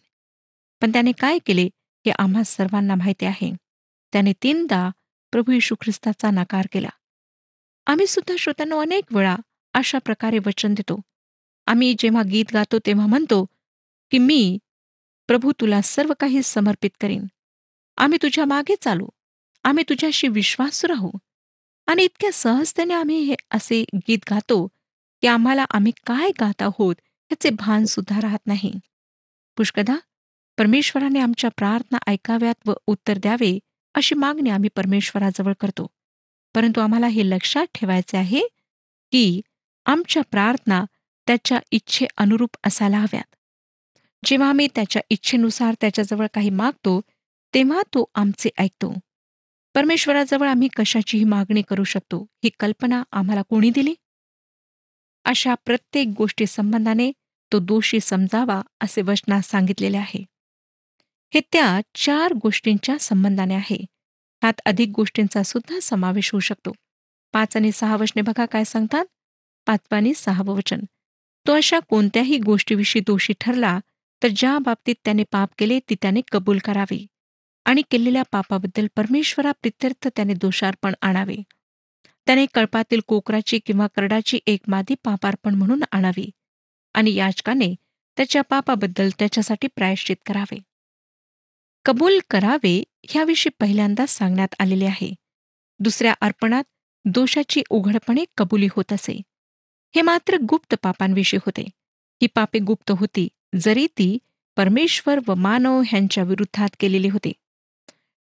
पण 0.80 0.92
त्याने 0.92 1.12
काय 1.12 1.38
केले? 1.38 1.68
हे 2.06 2.12
आम्हा 2.18 2.42
सर्वांना 2.42 2.94
माहिती 2.94 3.26
आहे. 3.26 3.54
त्याने 4.12 4.32
तीनदा 4.42 4.90
प्रभू 5.32 5.52
येशू 5.52 5.74
ख्रिस्ताचा 5.80 6.30
नकार 6.30 6.66
केला. 6.72 6.88
आम्ही 7.86 8.06
सुद्धा 8.06 8.34
श्रोत्यांना 8.38 8.80
अनेक 8.80 9.04
वेळा 9.10 9.36
अशा 9.74 9.98
प्रकारे 9.98 10.38
वचन 10.38 10.74
देतो. 10.74 11.00
आम्ही 11.66 11.94
जेव्हा 11.98 12.22
गीत 12.22 12.44
गातो 12.52 12.78
तेव्हा 12.78 13.06
म्हणतो 13.06 13.46
की 14.10 14.18
मी 14.18 14.58
प्रभू 15.26 15.52
तुला 15.52 15.82
सर्व 15.82 16.12
काही 16.20 16.42
समर्पित 16.42 16.90
करीन. 17.00 17.26
आम्ही 17.96 18.18
तुझ्या 18.22 18.44
मागे 18.44 18.74
चालू. 18.80 19.08
आम्ही 19.64 19.84
तुझ्याशी 19.88 20.28
विश्वासू 20.28 20.88
राहू. 20.88 21.10
आणि 21.86 22.02
इतक्या 22.02 22.30
सहजतेने 22.32 22.94
आम्ही 22.94 23.18
हे 23.18 23.34
असे 23.50 23.84
गीत 23.96 24.18
गातो 24.30 24.68
की 25.20 25.26
आम्हाला 25.26 25.64
आम्ही 25.70 25.92
काय 26.06 26.30
गात 26.40 26.62
आहोत 26.62 26.94
याचे 27.32 27.50
भान 27.50 27.84
सुद्धा 27.84 28.20
राहत 28.20 28.46
नाही. 28.46 28.72
पुष्कदा 29.56 29.96
परमेश्वराने 30.58 31.20
आमच्या 31.20 31.50
प्रार्थना 31.50 31.98
ऐकाव्यात 32.06 32.54
व 32.66 32.72
उत्तर 32.86 33.18
द्यावे 33.18 33.58
अशी 33.94 34.14
मागणी 34.14 34.50
आम्ही 34.50 34.68
परमेश्वराजवळ 34.76 35.52
करतो. 35.60 35.86
परंतु 36.54 36.80
आम्हाला 36.80 37.06
हे 37.06 37.30
लक्षात 37.30 37.66
ठेवायचे 37.74 38.16
आहे 38.16 38.40
की 39.12 39.40
आमच्या 39.86 40.22
प्रार्थना 40.30 40.84
त्याच्या 41.26 41.58
इच्छे 41.70 42.06
अनुरूप 42.16 42.56
असायला 42.66 42.98
हव्यात. 42.98 43.34
जेव्हा 44.24 44.48
आम्ही 44.48 44.68
त्याच्या 44.74 45.02
इच्छेनुसार 45.10 45.74
त्याच्याजवळ 45.80 46.26
काही 46.34 46.50
मागतो 46.50 47.00
तेव्हा 47.54 47.82
तो 47.82 48.04
आमचे 48.14 48.50
ऐकतो. 48.58 48.94
परमेश्वराजवळ 49.74 50.48
आम्ही 50.48 50.68
कशाचीही 50.76 51.24
मागणी 51.24 51.62
करू 51.62 51.84
शकतो 51.84 52.26
ही 52.44 52.50
कल्पना 52.60 53.02
आम्हाला 53.12 53.42
कोणी 53.42 53.70
दिली? 53.70 53.94
अशा 55.24 55.54
प्रत्येक 55.54 56.08
गोष्टी 56.18 56.46
संबंधाने 56.46 57.12
तो 57.52 57.58
दोषी 57.58 58.00
समजावा 58.00 58.62
असे 58.80 59.02
वचनात 59.02 59.42
सांगितलेले 59.42 59.96
आहे. 59.96 60.24
हे 61.34 61.40
त्या 61.52 61.80
चार 61.94 62.32
गोष्टींच्या 62.32 62.98
संबंधाने 62.98 63.54
आहे. 63.54 63.84
त्यात 64.40 64.60
अधिक 64.66 64.88
गोष्टींचा 64.88 65.42
सुद्धा 65.42 65.78
समावेश 65.82 66.32
होऊ 66.32 66.40
शकतो. 66.40 66.72
पाच 67.32 67.56
आणि 67.56 67.72
सहा 67.72 67.96
वचने 67.96 68.22
बघा 68.22 68.46
काय 68.46 68.64
सांगतात. 68.64 69.04
पाचवा 69.66 69.96
आणि 69.96 70.14
सहावं 70.14 70.56
वचन. 70.56 70.80
तो 71.46 71.52
अशा 71.52 71.78
कोणत्याही 71.78 72.38
गोष्टीविषयी 72.38 73.02
दोषी 73.06 73.32
ठरला 73.40 73.78
तर 74.22 74.28
ज्या 74.36 74.58
बाबतीत 74.58 74.94
त्याने 75.04 75.22
पाप 75.32 75.50
केले 75.58 75.80
ती 75.90 75.94
त्याने 75.94 76.20
कबूल 76.32 76.58
करावी. 76.58 77.06
आणि 77.64 77.82
केलेल्या 77.90 78.22
पापाबद्दल 78.22 78.86
परमेश्वरा 78.96 79.52
प्रित्यर्थ 79.52 80.08
त्याने 80.08 80.34
दोषार्पण 80.34 80.94
आणावे. 81.02 81.36
त्याने 82.26 82.46
कळपातील 82.46 83.00
कोकराची 83.06 83.58
किंवा 83.58 83.86
करडाची 83.86 84.38
एक 84.46 84.60
मादी 84.68 84.94
पापार्पण 84.94 85.54
म्हणून 85.54 85.84
आणावी. 85.92 86.30
आणि 86.94 87.14
याचकाने 87.14 87.74
त्याच्या 88.16 88.42
पापाबद्दल 88.42 89.08
त्याच्यासाठी 89.18 89.66
प्रायश्चित 89.66 90.16
करावे. 90.26 90.58
कबूल 91.86 92.18
करावे 92.30 92.82
ह्याविषयी 93.10 93.50
पहिल्यांदा 93.60 94.06
सांगण्यात 94.06 94.54
आलेले 94.58 94.84
आहे. 94.84 95.14
दुसऱ्या 95.80 96.14
अर्पणात 96.20 96.64
दोषाची 97.04 97.62
उघडपणे 97.70 98.24
कबुली 98.36 98.68
होत 98.70 98.92
असे. 98.92 99.20
हे 99.94 100.02
मात्र 100.02 100.36
गुप्त 100.36 100.74
पापांविषयी 100.82 101.38
होते. 101.46 101.62
ही 102.22 102.26
पापे 102.26 102.58
गुप्त 102.58 102.90
होती 102.90 103.28
जरी 103.60 103.86
ती 103.86 104.18
परमेश्वर 104.56 105.18
व 105.26 105.34
मानव 105.34 105.82
ह्यांच्या 105.86 106.24
विरुद्धात 106.24 106.68
केलेली 106.80 107.08
होती. 107.08 107.32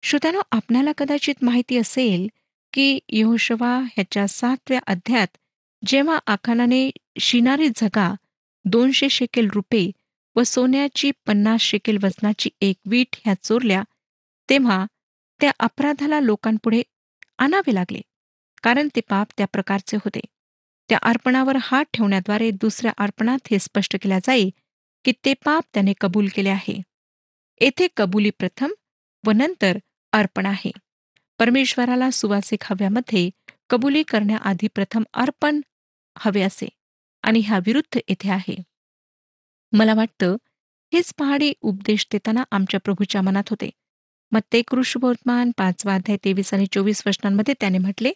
श्रोत्यानो 0.02 0.40
आपणाला 0.50 0.92
कदाचित 0.98 1.44
माहिती 1.44 1.76
असेल 1.76 2.28
की 2.72 2.98
यहोशवा 3.08 3.78
ह्याच्या 3.78 4.28
सातव्या 4.28 4.80
अध्यात 4.86 5.26
जेव्हा 5.86 6.18
आखानाने 6.26 6.90
शिनारी 7.18 7.68
झगा 7.76 8.14
दोनशे 8.64 9.08
शेकेल 9.08 9.48
रुपये 9.54 9.90
व 10.36 10.42
सोन्याची 10.42 11.10
पन्नास 11.26 11.60
शेकेल 11.60 11.98
वजनाची 12.02 12.50
एक 12.60 12.76
वीट 12.86 13.16
ह्या 13.24 13.34
चोरल्या 13.42 13.82
तेव्हा 14.50 14.86
त्या 15.40 15.50
अपराधाला 15.60 16.20
लोकांपुढे 16.20 16.82
आणावे 17.38 17.74
लागले. 17.74 18.00
कारण 18.62 18.88
ते 18.96 19.00
पाप 19.00 19.26
त्या 19.36 19.46
प्रकारचे 19.46 19.96
होते. 19.96 20.20
त्या 20.88 20.98
अर्पणावर 21.02 21.56
हात 21.60 21.84
ठेवण्याद्वारे 21.94 22.50
दुसऱ्या 22.50 22.92
अर्पणात 22.98 23.48
हे 23.50 23.58
स्पष्ट 23.58 23.96
केल्या 24.02 24.18
जाई 24.18 24.50
की 25.04 25.12
ते 25.24 25.34
पाप 25.44 25.64
त्याने 25.74 25.92
कबूल 26.00 26.28
केले 26.34 26.48
आहे. 26.48 26.80
येथे 27.60 27.88
कबुली 27.96 28.30
प्रथम 28.30 28.72
व 29.26 29.30
नंतर 29.30 29.78
अर्पण 30.12 30.46
आहे. 30.46 30.70
परमेश्वराला 31.38 32.10
सुवासिक 32.10 32.64
हव्यामध्ये 32.64 33.30
कबुली 33.70 34.02
करण्याआधी 34.02 34.68
प्रथम 34.74 35.02
अर्पण 35.14 35.60
हवे 36.18 36.42
असे 36.42 36.68
आणि 37.22 37.40
ह्या 37.40 37.58
विरुद्ध 37.66 37.98
येथे 38.08 38.30
आहे. 38.30 38.62
मला 39.72 39.94
वाटतं 39.94 40.36
हेच 40.92 41.12
पहाडी 41.18 41.52
उपदेश 41.62 42.06
देताना 42.12 42.42
आमच्या 42.50 42.80
प्रभूच्या 42.80 43.20
मनात 43.22 43.50
होते. 43.50 43.70
मग 44.32 44.40
ते 44.52 44.60
कृष्णवर्तमान 44.62 45.50
पाचवा 45.58 45.94
अध्याय 45.94 46.16
तेवीस 46.24 46.52
आणि 46.54 46.66
चोवीस 46.72 47.02
वचनांमध्ये 47.06 47.54
त्याने 47.60 47.78
म्हटले 47.78 48.12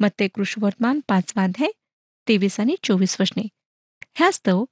मग 0.00 0.08
ते 0.20 0.28
कृष्णवर्तमान 0.28 1.00
पाचवा 1.08 1.42
अध्याय 1.44 1.70
तेवीस 2.26 2.58
आणि 2.60 2.74
चोवीस 2.84 3.16
वचने. 3.20 3.42
ह्यास्तव 4.16 4.64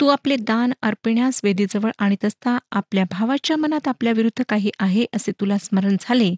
तू 0.00 0.06
आपले 0.08 0.36
दान 0.36 0.72
अर्पिण्यास 0.82 1.40
वेदीजवळ 1.44 1.90
आणीत 1.98 2.24
असता 2.24 2.56
आपल्या 2.70 3.04
भावाच्या 3.10 3.56
मनात 3.56 3.88
आपल्या 3.88 4.12
विरुद्ध 4.12 4.42
काही 4.48 4.70
आहे 4.78 5.04
असे 5.14 5.32
तुला 5.40 5.58
स्मरण 5.58 5.96
झाले 6.00 6.34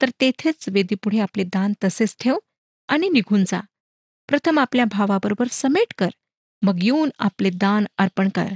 तर 0.00 0.10
तेथेच 0.20 0.68
वेदीपुढे 0.68 1.18
आपले 1.20 1.44
दान 1.44 1.72
तसेच 1.84 2.16
ठेव 2.20 2.38
आणि 2.88 3.08
निघून 3.08 3.44
जा. 3.44 3.60
प्रथम 4.28 4.58
आपल्या 4.58 4.84
भावाबरोबर 4.84 5.46
समेट 5.50 5.94
कर 5.98 6.08
मग 6.62 6.82
येऊन 6.82 7.10
आपले 7.18 7.50
दान 7.50 7.86
अर्पण 7.98 8.28
कर. 8.28 8.52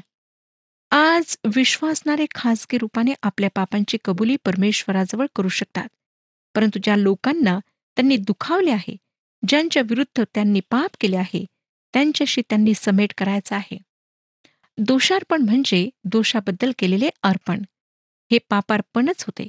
आज 0.96 1.36
विश्वासणारे 1.54 2.26
खासगी 2.34 2.78
रूपाने 2.78 3.12
आपल्या 3.22 3.50
पापांची 3.54 3.98
कबुली 4.04 4.36
परमेश्वराजवळ 4.36 5.26
करू 5.36 5.48
शकतात. 5.48 5.88
परंतु 6.54 6.78
ज्या 6.82 6.96
लोकांना 6.96 7.58
त्यांनी 7.68 8.16
दुखावले 8.16 8.70
आहे 8.70 8.96
ज्यांच्या 9.48 9.82
विरुद्ध 9.86 10.24
त्यांनी 10.34 10.60
पाप 10.60 10.96
केले 11.00 11.16
आहे 11.16 11.44
त्यांच्याशी 11.92 12.40
त्यांनी 12.40 12.74
समेट 12.74 13.14
करायचा 13.18 13.56
आहे. 13.56 13.78
दोषार्पण 14.78 15.42
म्हणजे 15.42 15.90
दोषाबद्दल 16.04 16.72
केलेले 16.78 17.08
अर्पण. 17.22 17.62
हे 18.32 18.38
पापार्पणच 18.50 19.24
होते. 19.24 19.48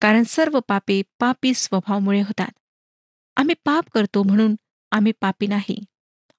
कारण 0.00 0.22
सर्व 0.22 0.60
पापे 0.68 1.02
पापी 1.20 1.54
स्वभावामुळे 1.54 2.20
होतात. 2.20 2.50
आम्ही 3.36 3.54
पाप 3.64 3.84
करतो 3.94 4.22
म्हणून 4.22 4.54
आम्ही 4.90 5.12
पापी 5.20 5.46
नाही. 5.46 5.84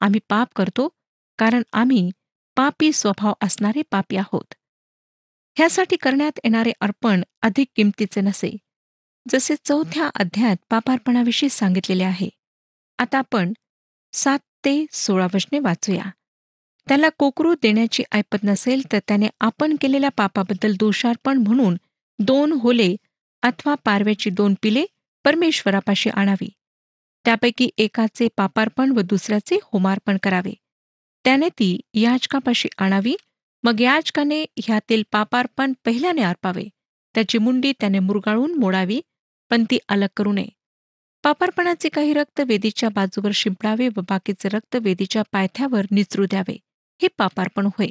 आम्ही 0.02 0.20
पाप 0.30 0.50
करतो 0.56 0.90
कारण 1.38 1.62
आम्ही 1.74 2.12
पापी 2.56 2.94
स्वभाव 2.94 3.34
असणारे 3.42 3.82
पापी 3.92 4.16
आहोत. 4.16 4.54
ह्यासाठी 5.58 5.96
करण्यात 5.96 6.40
येणारे 6.44 6.72
अर्पण 6.82 7.24
अधिक 7.42 7.68
किमतीचे 7.76 8.22
नसे. 8.22 8.58
जसे 9.30 9.56
चौथ्या 9.64 10.10
अध्यायात 10.16 10.56
पापार्पणाविषयी 10.70 11.50
सांगितलेले 11.50 12.04
आहे. 12.04 12.30
आता 12.98 13.18
आपण 13.18 13.54
सात 14.14 14.40
ते 14.66 14.86
सोळा 14.92 15.28
वचने 15.34 15.60
वाचूया. 15.60 16.04
त्याला 16.88 17.10
कोकरू 17.10 17.56
देण्याची 17.62 18.04
ऐपत 18.12 18.38
नसेल 18.44 18.82
तर 18.92 19.00
त्याने 19.08 19.28
आपण 19.40 19.76
केलेल्या 19.82 20.10
पापाबद्दल 20.10 20.74
दोषार्पण 20.80 21.38
म्हणून 21.38 21.76
दोन 22.20 22.52
होले 22.52 22.96
अथवा 23.44 23.76
पारव्याची 23.76 24.30
दोन 24.30 24.54
पिले 24.62 24.86
परमेश्वरापाशी 25.24 26.10
आणावी. 26.10 26.50
त्यापैकी 27.26 27.70
एकाचे 27.78 28.28
पापार्पण 28.38 28.94
व 28.98 29.02
दुसऱ्याचे 29.02 29.60
होमार्पण 29.64 30.18
करावे. 30.24 30.54
त्याने 31.26 31.50
ती 31.50 31.80
याचकापाशी 31.94 32.70
आणावी 32.78 33.16
मग 33.64 33.82
याचकाने 33.82 34.46
ह्यातील 34.58 35.04
पापार्पण 35.12 35.74
पहिल्याने 35.86 36.22
अर्पावे 36.22 36.64
त्याची 37.16 37.38
मुंडी 37.38 37.72
त्याने 37.72 38.00
मुरगाळून 38.00 38.54
मोडावी 38.60 39.02
पण 39.50 39.64
ती 39.64 39.78
अलग 39.90 40.08
करू 40.18 40.34
नये. 40.34 40.48
पापार्पणाचे 41.24 41.90
काही 41.90 42.14
रक्त 42.14 42.42
वेदीच्या 42.48 42.90
बाजूवर 42.90 43.32
शिंपडावे 43.34 43.88
व 43.88 44.02
बाकीचे 44.10 44.50
रक्त 44.50 44.76
वेदीच्या 44.76 45.22
पायथ्यावर 45.32 45.86
निचरू 45.92 46.26
द्यावे. 46.26 46.58
हे 47.02 47.08
पापार्पण 47.18 47.66
होय. 47.66 47.88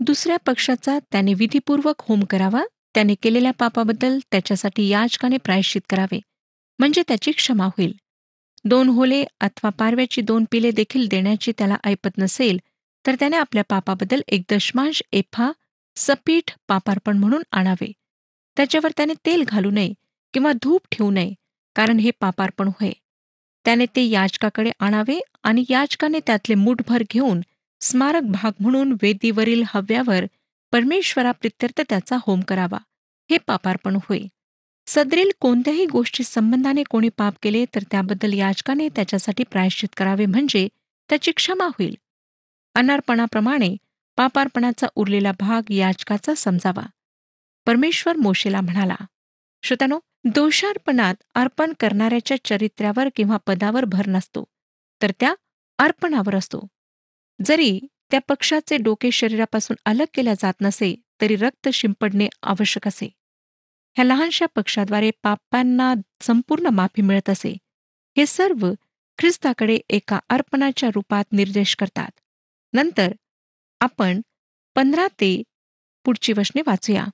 दुसऱ्या 0.00 0.36
पक्षाचा 0.36 0.98
त्याने 0.98 1.34
विधीपूर्वक 1.34 1.94
होम 1.98 2.24
करावा 2.24 2.64
त्याने 2.94 3.14
केलेल्या 3.14 3.52
पापाबद्दल 3.52 4.18
त्याच्यासाठी 4.30 4.88
याचकाने 4.88 5.36
प्रायश्चित 5.36 5.80
करावे. 5.90 6.20
म्हणजे 6.78 7.02
त्याची 7.08 7.32
क्षमा 7.32 7.66
होईल. 7.66 7.92
दोन 8.66 8.88
होले 8.88 9.24
अथवा 9.40 9.70
पारव्याची 9.70 10.20
दोन 10.20 10.44
पिले 10.50 10.70
देखील 10.70 11.06
देण्याची 11.08 11.52
त्याला 11.58 11.76
ऐपत 11.84 12.18
नसेल 12.18 12.58
तर 13.04 13.14
त्याने 13.14 13.36
आपल्या 13.36 13.62
पापाबद्दल 13.68 14.20
एक 14.28 14.42
दशमांश 14.50 15.02
एफा 15.12 15.50
सपीठ 15.96 16.50
पापार्पण 16.68 17.18
म्हणून 17.18 17.42
आणावे. 17.52 17.90
त्याच्यावर 18.56 18.90
त्याने 18.96 19.14
तेल 19.26 19.44
घालू 19.48 19.70
नये 19.70 19.92
किंवा 20.34 20.52
धूप 20.52 20.86
ठेवू 20.92 21.10
नये 21.10 21.32
कारण 21.76 21.98
हे 21.98 22.10
पापार्पण 22.20 22.68
होय. 22.68 22.90
त्याने 23.64 23.86
ते 23.96 24.02
याचकाकडे 24.02 24.70
आणावे 24.80 25.18
आणि 25.42 25.64
याचकाने 25.70 26.20
त्यातले 26.26 26.54
मुठभर 26.54 27.02
घेऊन 27.10 27.40
स्मारक 27.80 28.22
भाग 28.22 28.52
म्हणून 28.60 28.96
वेदीवरील 29.02 29.62
हव्यावर 29.66 30.24
परमेश्वराप्रित्यर्थ 30.72 31.80
त्याचा 31.88 32.16
होम 32.26 32.40
करावा. 32.40 32.78
हे 33.30 33.38
पापार्पण 33.46 33.96
होय. 34.08 34.20
सदरील 34.88 35.30
कोणत्याही 35.40 35.86
गोष्टी 35.86 36.24
संबंधाने 36.24 36.82
कोणी 36.82 37.08
पाप 37.08 37.34
केले 37.42 37.64
तर 37.74 37.82
त्याबद्दल 37.90 38.32
याचकाने 38.32 38.88
त्याच्यासाठी 38.88 39.44
प्रायश्चित 39.44 39.88
करावे 39.96 40.26
म्हणजे 40.26 40.68
त्याची 41.08 41.32
क्षमा 41.32 41.64
होईल. 41.64 41.94
अनार्पणाप्रमाणे 42.74 43.76
पापार्पणाचा 44.16 44.86
उरलेला 44.94 45.32
भाग 45.40 45.72
याचकाचा 45.72 46.34
समजावा. 46.34 46.86
परमेश्वर 47.66 48.16
मोशेला 48.16 48.60
म्हणाला 48.60 48.96
श्रोत्यानो 49.62 49.98
दोषार्पणात 50.24 51.14
अर्पण 51.34 51.72
करणाऱ्याच्या 51.80 52.36
चरित्र्यावर 52.44 53.08
किंवा 53.16 53.36
पदावर 53.36 53.84
भर 53.84 54.06
नसतो 54.06 54.44
तर 55.02 55.12
त्या 55.20 55.34
अर्पणावर 55.78 56.36
असतो. 56.36 56.66
जरी 57.40 57.78
त्या 58.10 58.20
पक्षाचे 58.28 58.76
डोके 58.76 59.10
शरीरापासून 59.10 59.76
अलग 59.84 60.04
केल्या 60.14 60.34
जात 60.34 60.54
नसे 60.60 60.94
तरी 61.20 61.36
रक्त 61.36 61.68
शिंपडणे 61.68 62.28
आवश्यक 62.42 62.88
असे. 62.88 63.08
ह्या 63.96 64.04
लहानशा 64.04 64.46
पक्षाद्वारे 64.46 65.10
पापांना 65.22 65.94
संपूर्ण 66.22 66.66
माफी 66.66 67.02
मिळत 67.02 67.30
असे. 67.30 67.56
हे 68.18 68.26
सर्व 68.26 68.72
ख्रिस्ताकडे 69.18 69.78
एका 69.88 70.18
अर्पणाच्या 70.28 70.88
रूपात 70.94 71.24
निर्देश 71.32 71.76
करतात. 71.76 72.10
नंतर 72.72 73.12
आपण 73.80 74.20
पंधरा 74.74 75.06
ते 75.06 75.42
पुढची 76.04 76.32
वचने 76.32 76.62
वाचूया. 76.66 77.06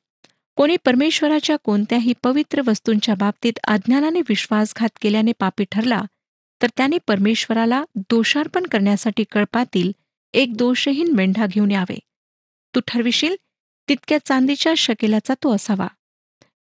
कोणी 0.57 0.77
परमेश्वराच्या 0.85 1.57
कोणत्याही 1.57 2.13
पवित्र 2.23 2.63
वस्तूंच्या 2.67 3.15
बाबतीत 3.15 3.59
अज्ञानाने 3.65 4.21
विश्वासघात 4.21 4.89
केल्याने 5.01 5.33
पापी 5.39 5.65
ठरला 5.71 6.03
तर 6.63 6.67
त्याने 6.77 6.99
परमेश्वराला 7.07 7.85
दोषार्पण 7.97 8.67
करण्यासाठी 8.67 9.25
कळपातील 9.33 9.93
एक 10.33 10.57
दोषहीन 10.57 11.13
मेंढा 11.13 11.47
घेऊन 11.47 11.71
यावे. 11.71 11.99
तू 12.75 12.81
ठरविशील 12.87 13.37
तितक्या 13.89 14.19
चांदीच्या 14.25 14.75
शकेलाचा 14.75 15.35
तो 15.35 15.55
असावा. 15.55 15.89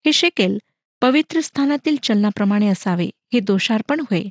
हे 0.05 0.13
शेकेल 0.13 0.57
पवित्र 1.01 1.41
स्थानातील 1.41 1.95
चलनाप्रमाणे 2.03 2.67
असावे 2.67 3.09
हे 3.33 3.39
दोषार्पण 3.39 3.99
होय. 3.99 4.23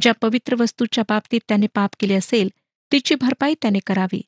ज्या 0.00 0.12
पवित्र 0.22 0.54
वस्तूच्या 0.58 1.04
बाबतीत 1.08 1.40
त्याने 1.48 1.66
पाप 1.74 1.90
केले 2.00 2.14
असेल 2.14 2.48
तिची 2.92 3.14
भरपाई 3.14 3.54
त्याने 3.62 3.78
करावी 3.86 4.20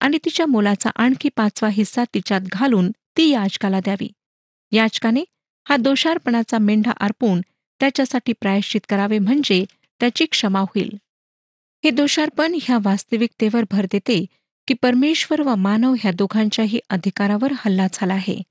आणि 0.00 0.18
तिच्या 0.24 0.46
मोलाचा 0.46 0.90
आणखी 0.96 1.28
पाचवा 1.36 1.68
हिस्सा 1.68 2.04
तिच्यात 2.14 2.40
घालून 2.40 2.90
ती 3.16 3.28
याचकाला 3.28 3.80
द्यावी. 3.80 4.08
याचकाने 4.72 5.24
हा 5.68 5.76
दोषार्पणाचा 5.76 6.58
मेंढा 6.58 6.92
अर्पून 7.00 7.40
त्याच्यासाठी 7.80 8.32
प्रायश्चित 8.32 8.80
करावे 8.88 9.18
म्हणजे 9.18 9.64
त्याची 10.00 10.26
क्षमा 10.26 10.60
होईल. 10.60 10.90
हे 11.84 11.90
दोषार्पण 11.90 12.58
ह्या 12.62 12.78
वास्तविकतेवर 12.82 13.64
भर 13.70 13.86
देते 13.92 14.24
की 14.68 14.74
परमेश्वर 14.74 15.40
व 15.40 15.54
मानव 15.54 15.94
ह्या 16.00 16.12
दोघांच्याही 16.12 16.80
अधिकारावर 16.90 17.52
हल्ला 17.56 17.86
झाला 17.92 18.14
आहे. 18.14 18.42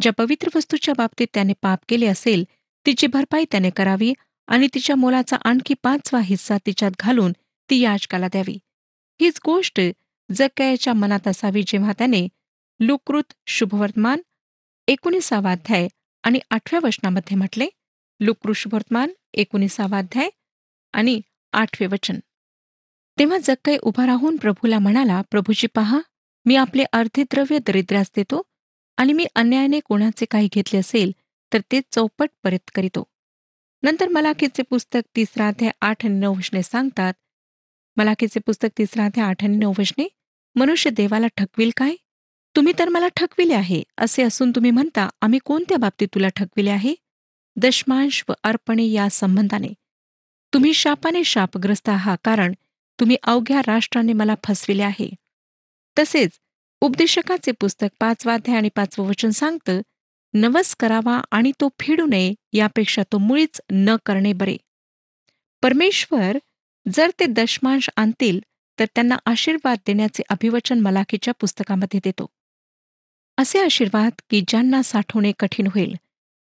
ज्या 0.00 0.12
पवित्र 0.12 0.48
वस्तूच्या 0.54 0.94
बाबतीत 0.96 1.26
त्याने 1.34 1.52
पाप 1.62 1.78
केले 1.88 2.06
असेल 2.06 2.44
तिची 2.86 3.06
भरपाई 3.06 3.44
त्याने 3.50 3.70
करावी 3.70 4.12
आणि 4.48 4.68
तिच्या 4.74 4.96
मोलाचा 4.96 5.36
आणखी 5.44 5.74
पाचवा 5.82 6.20
हिस्सा 6.20 6.56
तिच्यात 6.66 6.90
घालून 7.00 7.32
ती 7.70 7.78
याचकाला 7.80 8.28
द्यावी. 8.28 8.58
हीच 9.20 9.40
गोष्ट 9.44 9.80
जक्याच्या 10.30 10.92
मनात 10.92 11.28
असावी 11.28 11.62
जेव्हा 11.66 11.92
त्याने 11.92 12.28
लुकृत 12.80 13.32
शुभवर्तमान 13.46 14.20
एकोणीसावा 14.88 15.52
अध्याय 15.52 15.88
आणि 16.24 16.38
आठव्या 16.50 16.80
वचनामध्ये 16.82 17.36
म्हटले 17.36 17.68
लुकृषवर्तमान 18.20 19.10
एकोणीसावा 19.34 19.98
अध्याय 19.98 20.28
आणि 20.92 21.20
आठवे 21.52 21.86
वचन. 21.86 22.18
तेव्हा 23.18 23.38
जक्कय 23.38 23.76
उभा 23.82 24.06
राहून 24.06 24.36
प्रभूला 24.36 24.78
म्हणाला 24.78 25.22
प्रभूजी 25.30 25.66
पहा 25.66 26.00
मी 26.46 26.56
आपले 26.56 26.84
अर्धे 26.92 27.22
द्रव्य 27.22 27.58
दरिद्रास 27.58 28.10
देतो 28.16 28.42
आणि 28.96 29.12
मी 29.12 29.26
अन्यायाने 29.34 29.80
कोणाचे 29.80 30.26
काही 30.30 30.48
घेतले 30.52 30.78
असेल 30.78 31.12
तर 31.52 31.58
ते 31.72 31.80
चौपट 31.92 32.30
परत 32.44 32.70
करीतो. 32.74 33.04
नंतर 33.82 34.08
मलाखीचे 34.08 34.62
पुस्तक 34.62 35.02
तिसरा 35.16 35.48
अध्याय 35.48 35.70
आठ 35.80 36.04
आणि 36.06 36.14
नऊ 36.14 36.34
वशने 36.36 36.62
सांगतात 36.62 37.14
मलाखीचे 37.96 38.40
पुस्तक 38.40 38.68
तिसरा 38.78 39.04
अध्याय 39.04 39.26
आठ 39.28 39.44
आणि 39.44 39.56
नऊ 39.56 39.72
वशने 39.78 40.08
मनुष्य 40.56 40.90
देवाला 40.90 41.26
ठकविल 41.36 41.70
काय? 41.76 41.94
तुम्ही 42.56 42.72
तर 42.78 42.88
मला 42.88 43.08
ठकविले 43.08 43.54
आहे 43.54 43.82
असे 43.98 44.22
असून 44.22 44.50
तुम्ही 44.50 44.70
म्हणता 44.70 45.08
आम्ही 45.20 45.38
कोणत्या 45.44 45.76
बाबतीत 45.76 46.08
तुला 46.14 46.28
ठकविले 46.28 46.70
आहे? 46.70 46.94
दशमांश 47.56 48.24
व 48.28 48.32
अर्पणे 48.44 48.84
या 48.84 49.08
संबंधाने. 49.10 49.68
तुम्ही 50.54 50.74
शापाने 50.74 51.24
शापग्रस्त 51.24 51.88
आहात 51.88 52.18
कारण 52.24 52.52
तुम्ही 52.98 53.16
अवघ्या 53.22 53.60
राष्ट्राने 53.66 54.12
मला 54.12 54.34
फसविले 54.44 54.82
आहे. 54.82 55.08
तसेच 55.98 56.30
उपदेशकाचे 56.82 57.52
पुस्तक 57.52 57.88
पाचवाध्याय 58.00 58.56
आणि 58.56 58.68
पाचवं 58.74 59.06
वचन 59.06 59.30
सांगतं 59.30 59.80
नवस 60.34 60.76
करावा 60.76 61.20
आणि 61.30 61.52
तो 61.60 61.68
फेडू 61.80 62.06
नये 62.06 62.34
यापेक्षा 62.52 63.02
तो 63.02 63.18
मुळीच 63.18 63.60
न 63.72 63.96
करणे 64.06 64.32
बरे. 64.32 64.56
परमेश्वर 65.62 66.38
जर 66.94 67.10
ते 67.20 67.26
दशमांश 67.26 67.90
आणतील 67.96 68.40
तर 68.78 68.84
त्यांना 68.84 69.16
आशीर्वाद 69.26 69.78
देण्याचे 69.86 70.22
अभिवचन 70.28 70.80
मलाखीच्या 70.80 71.34
पुस्तकामध्ये 71.40 72.00
देतो. 72.04 72.26
असे 73.38 73.64
आशीर्वाद 73.64 74.12
की 74.30 74.40
ज्यांना 74.40 74.82
साठवणे 74.82 75.32
कठीण 75.38 75.66
होईल. 75.66 75.94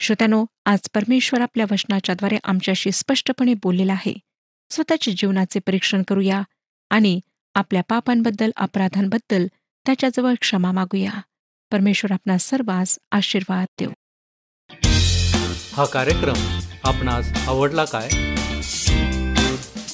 श्रोत्यानो 0.01 0.45
आज 0.65 0.89
परमेश्वर 0.95 1.41
आपल्या 1.41 1.67
वचनाच्याद्वारे 1.71 2.39
आमच्याशी 2.45 2.93
स्पष्टपणे 2.93 3.55
बोललेला 3.55 3.93
आहे. 3.93 4.15
स्वतःच्या 4.71 5.15
जीवनाचे 5.17 5.59
परीक्षण 5.59 6.03
करूया 6.09 6.43
आणि 6.91 7.21
आपल्या 7.55 7.83
पापांबद्दल 7.89 8.51
अपराधांबद्दल 8.57 9.47
त्याच्याजवळ 9.87 10.35
क्षमा 10.41 10.73
मागूया. 10.73 11.21
परमेश्वर 11.73 12.13
आपणा 12.13 12.39
सर्वांस 12.39 12.99
आशीर्वाद 13.13 13.67
देऊ. 13.81 13.91
हा 15.73 15.85
कार्यक्रम 15.85 16.59
आपणास 16.85 17.49
आवडला 17.49 17.85
काय? 17.85 18.07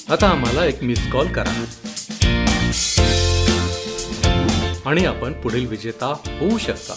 आता 0.09 0.29
आम्हाला 0.29 0.65
एक 0.65 0.83
मिस 0.83 1.11
कॉल 1.11 1.33
करा. 1.33 1.65
आणि 4.85 5.05
आपण 5.05 5.41
पुढील 5.41 5.67
विजेता 5.67 6.07
होऊ 6.39 6.57
शकता. 6.57 6.93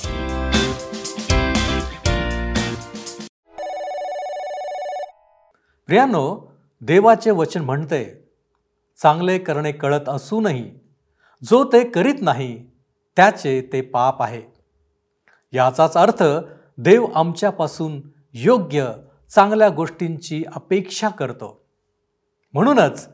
प्रियानो 5.87 6.53
देवाचे 6.81 7.31
वचन 7.31 7.63
म्हणते 7.63 8.29
चांगले 9.03 9.39
करणे 9.39 9.73
कळत 9.73 10.09
असूनही 10.09 10.71
जो 11.43 11.65
ते 11.65 11.91
करीत 11.91 12.15
नाही 12.21 12.74
त्याचे 13.17 13.69
ते 13.73 13.81
पाप 13.81 14.23
आहे. 14.23 14.43
याचाच 15.53 15.97
अर्थ 15.97 16.23
देव 16.79 17.07
आमच्यापासून 17.15 18.03
योग्य 18.33 18.93
चांगल्या 19.29 19.69
गोष्टींची 19.69 20.45
अपेक्षा 20.55 21.09
करतो. 21.09 21.65
म्हणूनच 22.53 23.09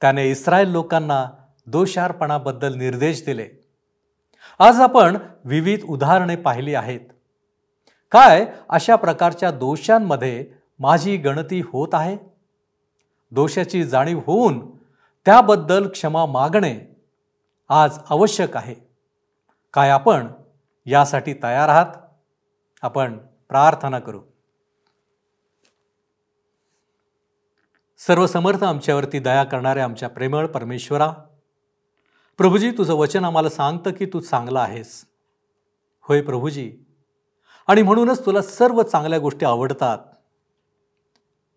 त्याने 0.00 0.30
इस्रायल 0.30 0.68
लोकांना 0.68 1.26
दोषारपणाबद्दल 1.66 2.74
निर्देश 2.74 3.24
दिले. 3.24 3.48
आज 4.58 4.80
आपण 4.80 5.16
विविध 5.44 5.84
उदाहरणे 5.84 6.36
पाहिली 6.36 6.74
आहेत. 6.74 7.00
काय 8.12 8.46
अशा 8.68 8.96
प्रकारच्या 8.96 9.50
दोषांमध्ये 9.50 10.46
माझी 10.78 11.16
गणती 11.16 11.60
होत 11.60 11.88
आहे? 11.92 12.16
दोषाची 13.30 13.84
जाणीव 13.84 14.20
होऊन 14.26 14.70
त्याबद्दल 15.24 15.88
क्षमा 15.88 16.26
मागणे 16.26 16.96
आज 17.68 17.98
आवश्यक 18.10 18.56
आहे. 18.56 18.91
काय 19.72 19.90
आपण 19.90 20.26
यासाठी 20.86 21.34
तयार 21.34 21.68
आहात? 21.68 21.86
आपण 22.82 23.18
प्रार्थना 23.18 23.98
करू. 23.98 24.20
सर्वसमर्थ 27.98 28.64
आमच्यावरती 28.64 29.18
दया 29.18 29.44
करणाऱ्या 29.44 29.84
आमच्या 29.84 30.08
प्रेमळ 30.08 30.46
परमेश्वरा 30.46 31.12
प्रभूजी 32.38 32.70
तुझं 32.70 32.94
वचन 32.94 33.24
आम्हाला 33.24 33.48
सांगतं 33.48 33.90
की 33.90 34.06
तू 34.06 34.20
चांगला 34.20 34.60
आहेस. 34.60 35.04
होय 36.02 36.20
प्रभूजी. 36.20 36.72
आणि 37.66 37.82
म्हणूनच 37.82 38.26
तुला 38.26 38.42
सर्व 38.42 38.82
चांगल्या 38.82 39.18
गोष्टी 39.18 39.46
आवडतात. 39.46 39.98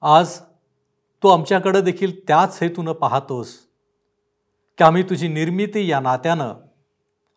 आज 0.02 0.40
तू 1.24 1.28
आमच्याकडं 1.28 1.80
देखील 1.80 2.28
त्याच 2.28 2.60
हेतूनं 2.62 2.94
पाहतोस 2.94 3.60
की 4.78 4.84
आम्ही 4.84 5.04
तुझी 5.04 5.28
निर्मिती 5.28 5.92
या 5.92 6.00
नात्यानं 6.00 6.54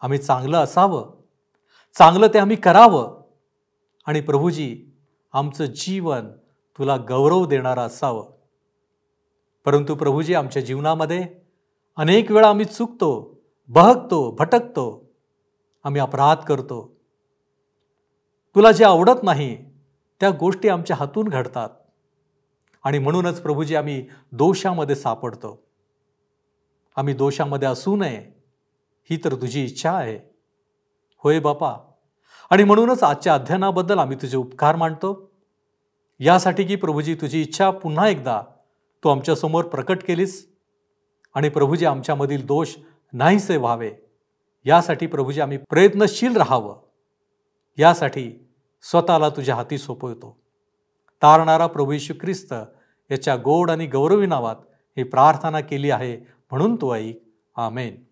आम्ही 0.00 0.18
चांगलं 0.18 0.56
असावं. 0.56 1.10
चांगलं 1.98 2.26
ते 2.26 2.38
आम्ही 2.38 2.56
करावं. 2.56 3.22
आणि 4.06 4.20
प्रभूजी 4.20 4.86
आमचं 5.32 5.64
जीवन 5.64 6.28
तुला 6.78 6.96
गौरव 6.96 7.46
देणारं 7.46 7.80
असावं. 7.80 8.30
परंतु 9.64 9.94
प्रभूजी 9.94 10.34
आमच्या 10.34 10.62
जीवनामध्ये 10.62 11.26
अनेक 11.96 12.30
वेळा 12.30 12.48
आम्ही 12.48 12.64
चुकतो 12.64 13.40
बहकतो 13.68 14.30
भटकतो. 14.30 15.10
आम्ही 15.84 16.00
अपराध 16.00 16.36
करतो. 16.36 16.96
तुला 18.54 18.72
जे 18.72 18.84
आवडत 18.84 19.22
नाही 19.22 19.64
त्या 20.20 20.30
गोष्टी 20.30 20.68
आमच्या 20.68 20.96
हातून 20.96 21.28
घडतात. 21.28 21.70
आणि 22.84 22.98
म्हणूनच 22.98 23.42
प्रभूजी 23.42 23.74
आम्ही 23.74 24.08
दोषामध्ये 24.32 24.96
सापडतो. 24.96 25.62
आम्ही 26.96 27.14
दोषामध्ये 27.14 27.68
असू 27.68 27.96
नये. 27.96 28.37
ही 29.10 29.18
तर 29.24 29.34
तुझी 29.34 29.64
इच्छा 29.64 29.92
आहे. 29.92 30.18
होय 31.18 31.40
बापा. 31.40 31.72
आणि 32.50 32.64
म्हणूनच 32.64 33.02
आजच्या 33.02 33.34
अध्ययनाबद्दल 33.34 33.98
आम्ही 33.98 34.16
तुझे 34.22 34.36
उपकार 34.36 34.76
मांडतो 34.76 35.30
यासाठी 36.20 36.64
की 36.64 36.76
प्रभूजी 36.76 37.14
तुझी 37.14 37.40
इच्छा 37.42 37.70
पुन्हा 37.70 38.08
एकदा 38.08 38.42
तू 39.04 39.08
आमच्यासमोर 39.08 39.64
प्रकट 39.64 40.02
केलीस 40.02 40.52
आणि 41.34 41.48
प्रभूजी 41.48 41.84
आमच्यामधील 41.84 42.46
दोष 42.46 42.76
नाहीसे 43.12 43.56
व्हावे. 43.56 43.90
यासाठी 44.64 45.06
प्रभूजी 45.06 45.40
आम्ही 45.40 45.58
प्रयत्नशील 45.58 46.36
राहावं. 46.36 46.76
यासाठी 47.78 48.48
स्वतःला 48.82 49.28
तुझ्या 49.28 49.54
हाती 49.54 49.78
सोपवतो. 49.78 50.40
तारणारा 51.22 51.66
प्रभू 51.66 51.92
यशू 51.92 52.14
ख्रिस्त 52.14 52.54
याच्या 53.10 53.36
गोड 53.36 53.70
आणि 53.70 53.86
गौरवी 53.86 54.26
नावात 54.26 54.56
ही 54.96 55.02
प्रार्थना 55.02 55.60
केली 55.60 55.90
आहे 55.90 56.16
म्हणून 56.50 56.76
तो 56.76 56.94
ऐक. 56.94 57.22
आमेन. 57.56 58.07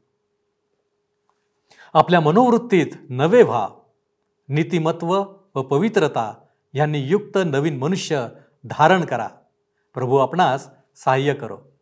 आपल्या 1.96 2.20
मनोवृत्तीत 2.20 2.87
नवे 3.11 3.42
व्हा 3.42 3.68
नीतिमत्व 4.48 5.24
व 5.54 5.62
पवित्रता 5.62 6.35
यांनी 6.74 6.98
युक्त 6.98 7.38
नवीन 7.44 7.78
मनुष्य 7.78 8.26
धारण 8.64 9.04
करा. 9.04 9.28
प्रभू 9.94 10.16
आपणास 10.16 10.68
सहाय्य 10.96 11.35
करो. 11.35 11.76